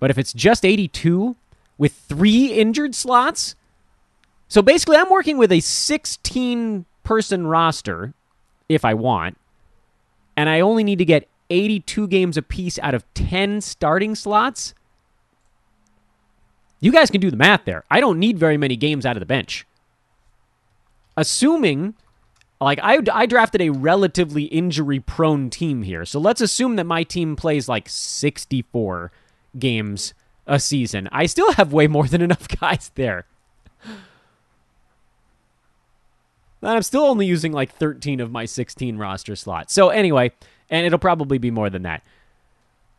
[0.00, 1.36] But if it's just 82
[1.78, 3.54] with three injured slots,
[4.48, 8.14] so basically, I'm working with a 16 person roster
[8.68, 9.38] if I want,
[10.36, 14.74] and I only need to get 82 games apiece out of 10 starting slots.
[16.80, 17.84] You guys can do the math there.
[17.90, 19.66] I don't need very many games out of the bench.
[21.16, 21.94] Assuming,
[22.60, 26.04] like, I, I drafted a relatively injury prone team here.
[26.04, 29.10] So let's assume that my team plays like 64
[29.58, 30.12] games
[30.46, 31.08] a season.
[31.10, 33.24] I still have way more than enough guys there.
[36.62, 39.72] And I'm still only using like 13 of my 16 roster slots.
[39.72, 40.32] So, anyway,
[40.68, 42.02] and it'll probably be more than that.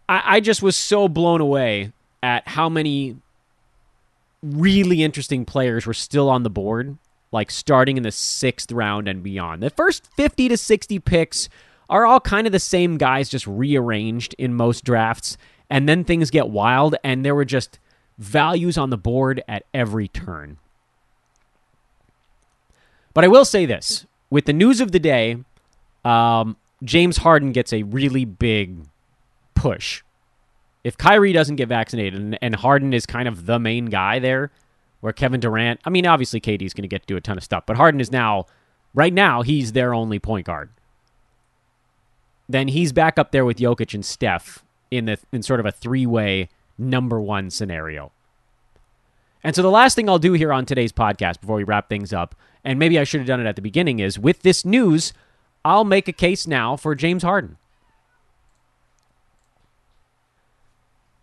[0.07, 1.91] I, I just was so blown away
[2.23, 3.17] at how many
[4.41, 6.97] really interesting players were still on the board,
[7.31, 9.61] like starting in the sixth round and beyond.
[9.61, 11.49] The first 50 to 60 picks
[11.89, 15.37] are all kind of the same guys, just rearranged in most drafts.
[15.69, 17.79] And then things get wild, and there were just
[18.17, 20.57] values on the board at every turn.
[23.13, 25.37] But I will say this with the news of the day,
[26.05, 28.77] um, James Harden gets a really big
[29.55, 30.03] push.
[30.87, 34.51] If Kyrie doesn't get vaccinated and, and Harden is kind of the main guy there,
[35.01, 37.43] where Kevin Durant, I mean, obviously KD's going to get to do a ton of
[37.43, 38.45] stuff, but Harden is now,
[38.93, 40.69] right now, he's their only point guard.
[42.47, 45.73] Then he's back up there with Jokic and Steph in the in sort of a
[45.73, 48.13] three way number one scenario.
[49.43, 52.13] And so the last thing I'll do here on today's podcast before we wrap things
[52.13, 52.33] up,
[52.63, 55.11] and maybe I should have done it at the beginning, is with this news,
[55.65, 57.57] I'll make a case now for James Harden.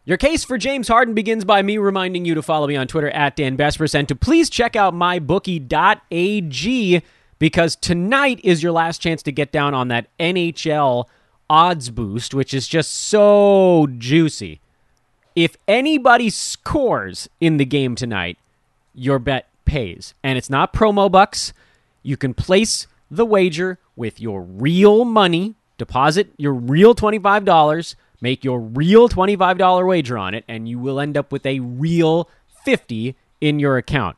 [0.06, 3.08] Your case for James Harden begins by me reminding you to follow me on Twitter
[3.08, 5.72] at Dan Besbris and to please check out mybookie.ag
[7.38, 11.06] because tonight is your last chance to get down on that NHL
[11.48, 14.60] odds boost, which is just so juicy.
[15.34, 18.36] If anybody scores in the game tonight,
[18.94, 20.12] your bet pays.
[20.22, 21.54] And it's not promo bucks.
[22.02, 27.94] You can place the wager with your real money, deposit your real $25,
[28.24, 32.26] make your real $25 wager on it, and you will end up with a real
[32.64, 34.16] 50 in your account.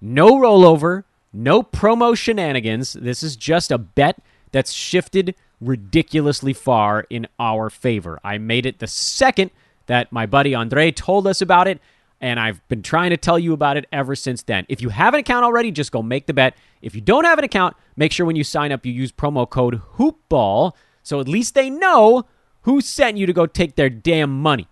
[0.00, 2.94] No rollover, no promo shenanigans.
[2.94, 8.18] This is just a bet that's shifted ridiculously far in our favor.
[8.24, 9.50] I made it the second
[9.86, 11.80] that my buddy Andre told us about it,
[12.22, 14.64] and I've been trying to tell you about it ever since then.
[14.70, 16.56] If you have an account already, just go make the bet.
[16.80, 19.48] If you don't have an account, make sure when you sign up you use promo
[19.48, 20.74] code HOOPBALL
[21.04, 22.24] so at least they know
[22.64, 24.68] who sent you to go take their damn money.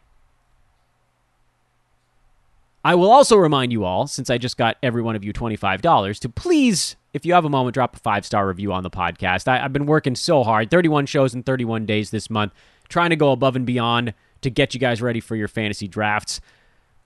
[2.84, 6.18] I will also remind you all, since I just got every one of you $25,
[6.18, 9.46] to please, if you have a moment, drop a five star review on the podcast.
[9.46, 12.52] I, have been working so hard 31 shows in 31 days this month,
[12.88, 16.40] trying to go above and beyond to get you guys ready for your fantasy drafts.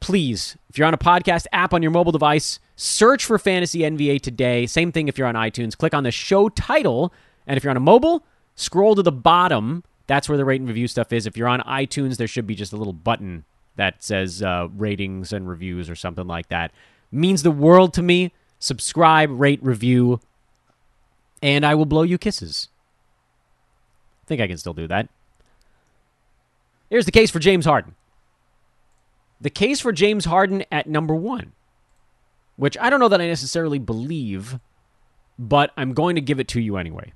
[0.00, 4.22] Please, if you're on a podcast app on your mobile device, search for Fantasy NBA
[4.22, 4.66] today.
[4.66, 5.76] Same thing if you're on iTunes.
[5.76, 7.12] Click on the show title.
[7.46, 8.24] And if you're on a mobile,
[8.54, 9.84] scroll to the bottom.
[10.06, 11.26] That's where the rate and review stuff is.
[11.26, 13.44] If you're on iTunes, there should be just a little button
[13.76, 16.72] that says uh, ratings and reviews or something like that.
[17.10, 18.32] Means the world to me.
[18.58, 20.20] Subscribe, rate, review,
[21.42, 22.68] and I will blow you kisses.
[24.24, 25.08] I think I can still do that.
[26.88, 27.94] Here's the case for James Harden.
[29.40, 31.52] The case for James Harden at number one,
[32.56, 34.58] which I don't know that I necessarily believe,
[35.38, 37.12] but I'm going to give it to you anyway.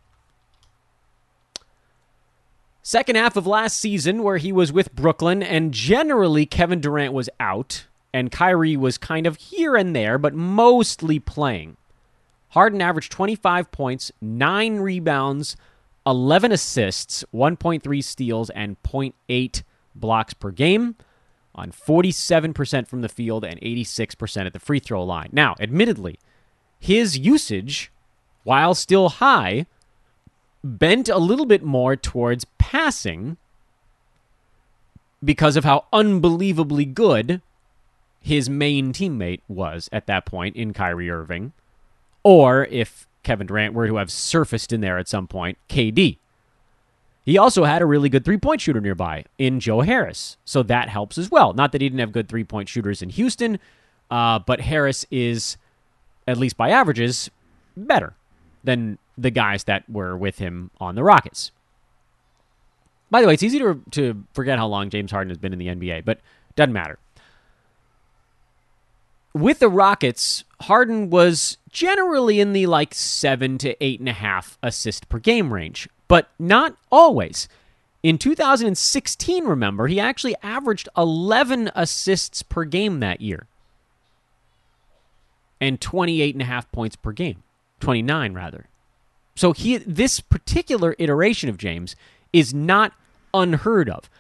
[2.83, 7.28] Second half of last season, where he was with Brooklyn, and generally Kevin Durant was
[7.39, 11.76] out, and Kyrie was kind of here and there, but mostly playing.
[12.51, 15.57] Harden averaged 25 points, 9 rebounds,
[16.07, 19.62] 11 assists, 1.3 steals, and 0.8
[19.95, 20.97] blocks per game
[21.55, 25.28] on 47% from the field and 86% at the free throw line.
[25.33, 26.18] Now, admittedly,
[26.78, 27.93] his usage,
[28.45, 29.66] while still high,
[30.62, 33.36] bent a little bit more towards passing
[35.22, 37.40] because of how unbelievably good
[38.20, 41.52] his main teammate was at that point in Kyrie Irving,
[42.22, 46.18] or if Kevin Durant were to have surfaced in there at some point, KD.
[47.24, 50.36] He also had a really good three point shooter nearby in Joe Harris.
[50.44, 51.52] So that helps as well.
[51.52, 53.58] Not that he didn't have good three point shooters in Houston,
[54.11, 55.56] uh, but Harris is,
[56.26, 57.30] at least by averages,
[57.76, 58.14] better
[58.64, 61.51] than the guys that were with him on the Rockets.
[63.11, 65.59] By the way, it's easy to, to forget how long James Harden has been in
[65.59, 66.21] the NBA, but
[66.57, 66.99] doesn't matter.
[69.33, 74.59] With the Rockets, Harden was generally in the like seven to eight and a half
[74.62, 77.49] assist per game range, but not always.
[78.03, 83.47] In 2016, remember, he actually averaged 11 assists per game that year
[85.61, 87.43] and 28 and a half points per game,
[87.81, 88.66] 29 rather.
[89.41, 91.97] So he this particular iteration of James
[92.30, 92.93] is not
[93.32, 94.11] unheard of.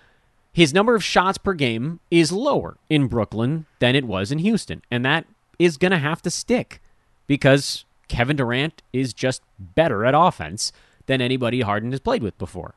[0.50, 4.80] His number of shots per game is lower in Brooklyn than it was in Houston,
[4.90, 5.26] and that
[5.58, 6.80] is going to have to stick
[7.26, 10.72] because Kevin Durant is just better at offense
[11.04, 12.74] than anybody Harden has played with before.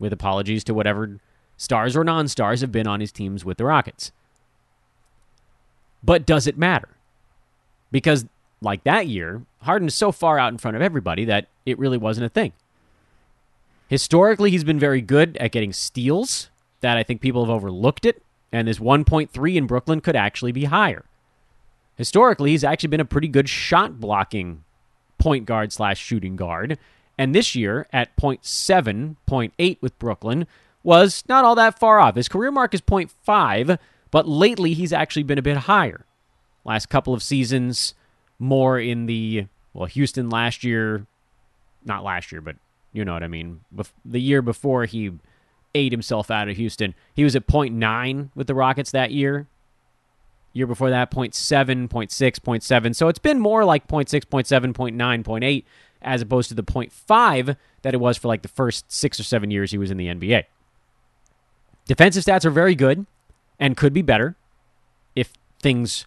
[0.00, 1.20] With apologies to whatever
[1.56, 4.10] stars or non stars have been on his teams with the Rockets.
[6.02, 6.88] But does it matter?
[7.92, 8.26] Because,
[8.60, 11.98] like that year, Harden is so far out in front of everybody that it really
[11.98, 12.52] wasn't a thing.
[13.88, 16.50] Historically, he's been very good at getting steals
[16.80, 20.64] that I think people have overlooked it, and this 1.3 in Brooklyn could actually be
[20.64, 21.04] higher
[21.96, 24.64] historically, he's actually been a pretty good shot blocking
[25.18, 26.78] point guard slash shooting guard.
[27.16, 30.46] And this year, at 0.7, 0.8 with Brooklyn,
[30.82, 32.16] was not all that far off.
[32.16, 33.78] His career mark is 0.5,
[34.10, 36.04] but lately he's actually been a bit higher.
[36.64, 37.94] Last couple of seasons,
[38.38, 41.06] more in the, well, Houston last year,
[41.84, 42.56] not last year, but
[42.92, 43.60] you know what I mean.
[44.04, 45.12] The year before he
[45.74, 49.48] ate himself out of Houston, he was at 0.9 with the Rockets that year.
[50.52, 52.08] Year before that, 0.7, 0.6,
[52.40, 52.94] 0.7.
[52.94, 55.64] So it's been more like 0.6, 0.7, 0.9, 0.8,
[56.00, 59.50] as opposed to the 0.5 that it was for like the first six or seven
[59.50, 60.44] years he was in the NBA.
[61.86, 63.04] Defensive stats are very good
[63.58, 64.36] and could be better
[65.16, 66.06] if things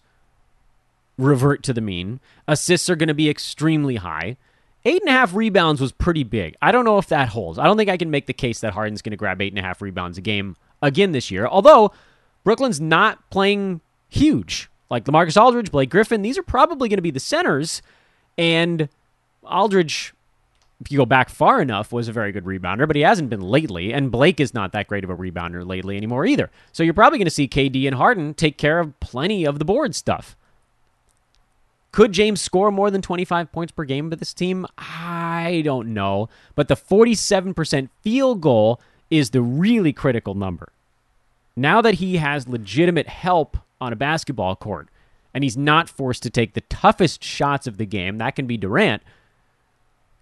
[1.18, 2.20] revert to the mean.
[2.46, 4.36] Assists are going to be extremely high.
[4.84, 6.56] Eight and a half rebounds was pretty big.
[6.62, 7.58] I don't know if that holds.
[7.58, 9.58] I don't think I can make the case that Harden's going to grab eight and
[9.58, 11.46] a half rebounds a game again this year.
[11.46, 11.92] Although
[12.44, 14.70] Brooklyn's not playing huge.
[14.88, 17.82] Like Lamarcus Aldridge, Blake Griffin, these are probably going to be the centers.
[18.38, 18.88] And
[19.42, 20.14] Aldridge,
[20.80, 23.42] if you go back far enough, was a very good rebounder, but he hasn't been
[23.42, 23.92] lately.
[23.92, 26.50] And Blake is not that great of a rebounder lately anymore either.
[26.72, 29.64] So you're probably going to see KD and Harden take care of plenty of the
[29.64, 30.36] board stuff.
[31.90, 34.66] Could James score more than 25 points per game with this team?
[34.76, 36.28] I don't know.
[36.54, 38.80] But the 47% field goal
[39.10, 40.72] is the really critical number.
[41.56, 44.88] Now that he has legitimate help on a basketball court
[45.34, 48.56] and he's not forced to take the toughest shots of the game, that can be
[48.56, 49.02] Durant,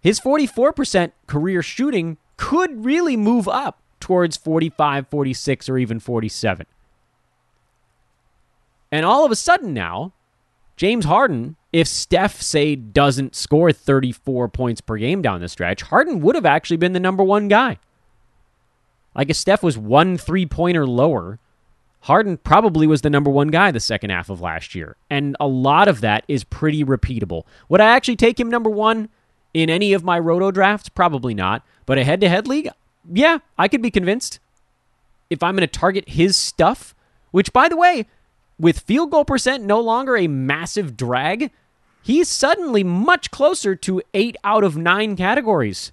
[0.01, 6.67] his 44% career shooting could really move up towards 45, 46, or even 47.
[8.93, 10.13] And all of a sudden now,
[10.77, 16.21] James Harden, if Steph, say, doesn't score 34 points per game down the stretch, Harden
[16.21, 17.79] would have actually been the number one guy.
[19.15, 21.39] Like if Steph was one three pointer lower,
[22.01, 24.97] Harden probably was the number one guy the second half of last year.
[25.09, 27.45] And a lot of that is pretty repeatable.
[27.69, 29.09] Would I actually take him number one
[29.55, 30.91] in any of my roto drafts?
[30.91, 31.65] Probably not.
[31.87, 32.69] But a head to head league?
[33.11, 34.39] Yeah, I could be convinced.
[35.31, 36.95] If I'm going to target his stuff,
[37.31, 38.07] which, by the way,
[38.59, 41.51] with field goal percent no longer a massive drag,
[42.03, 45.93] he's suddenly much closer to eight out of nine categories.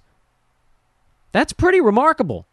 [1.32, 2.46] That's pretty remarkable.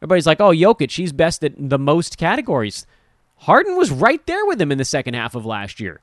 [0.00, 2.86] Everybody's like, oh, Jokic, she's best at the most categories.
[3.38, 6.00] Harden was right there with him in the second half of last year.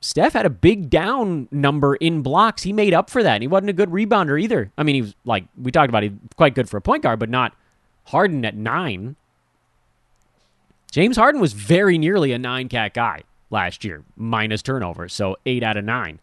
[0.00, 2.62] Steph had a big down number in blocks.
[2.62, 3.34] He made up for that.
[3.36, 4.70] And he wasn't a good rebounder either.
[4.76, 7.18] I mean, he was like we talked about, he quite good for a point guard,
[7.18, 7.54] but not
[8.04, 9.16] Harden at nine.
[10.90, 15.62] James Harden was very nearly a nine cat guy last year, minus turnovers, so eight
[15.62, 16.20] out of nine.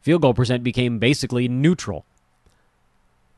[0.00, 2.04] Field goal percent became basically neutral.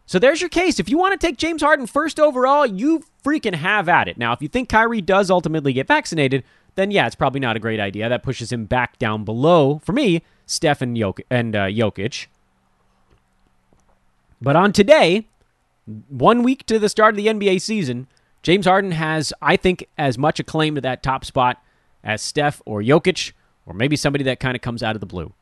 [0.06, 0.80] So there's your case.
[0.80, 4.16] If you want to take James Harden first overall, you freaking have at it.
[4.16, 6.44] Now, if you think Kyrie does ultimately get vaccinated,
[6.76, 8.08] then yeah, it's probably not a great idea.
[8.08, 12.26] That pushes him back down below, for me, Steph and, Jok- and uh, Jokic.
[14.40, 15.26] But on today,
[16.08, 18.06] one week to the start of the NBA season,
[18.42, 21.62] James Harden has, I think, as much a claim to that top spot
[22.04, 23.32] as Steph or Jokic,
[23.66, 25.32] or maybe somebody that kind of comes out of the blue.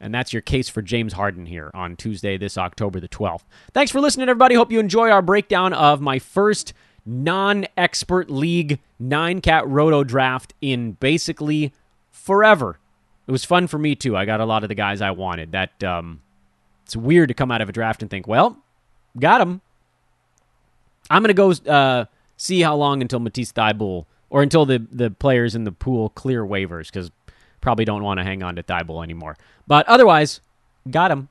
[0.00, 3.42] And that's your case for James Harden here on Tuesday, this October the 12th.
[3.72, 4.54] Thanks for listening, everybody.
[4.54, 6.74] Hope you enjoy our breakdown of my first
[7.06, 11.72] non expert league nine cat roto draft in basically
[12.10, 12.78] forever.
[13.26, 14.16] It was fun for me, too.
[14.16, 15.52] I got a lot of the guys I wanted.
[15.52, 16.20] That, um,
[16.84, 18.58] it's weird to come out of a draft and think, well,
[19.18, 19.62] got him.
[21.10, 25.10] I'm going to go uh, see how long until Matisse Thybulle or until the, the
[25.10, 27.10] players in the pool clear waivers because
[27.60, 29.36] probably don't want to hang on to Thybulle anymore.
[29.66, 30.40] But otherwise,
[30.90, 31.28] got him.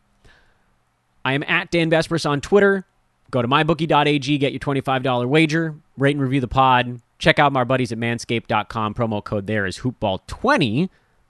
[1.25, 2.85] I am at Dan Besbris on Twitter.
[3.31, 7.01] Go to mybookie.ag, get your $25 wager, rate and review the pod.
[7.17, 8.93] Check out my buddies at manscaped.com.
[8.93, 10.89] Promo code there is hoopball20.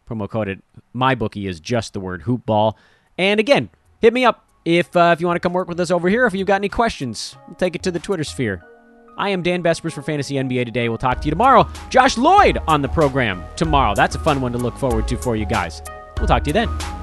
[0.10, 0.58] Promo code at
[0.94, 2.74] mybookie is just the word hoopball.
[3.18, 3.70] And again,
[4.02, 6.26] hit me up if uh, if you want to come work with us over here.
[6.26, 8.64] If you've got any questions, we'll take it to the Twitter sphere.
[9.18, 10.90] I am Dan Besbris for Fantasy NBA Today.
[10.90, 11.68] We'll talk to you tomorrow.
[11.90, 13.94] Josh Lloyd on the program tomorrow.
[13.96, 15.82] That's a fun one to look forward to for you guys.
[16.18, 17.03] We'll talk to you then.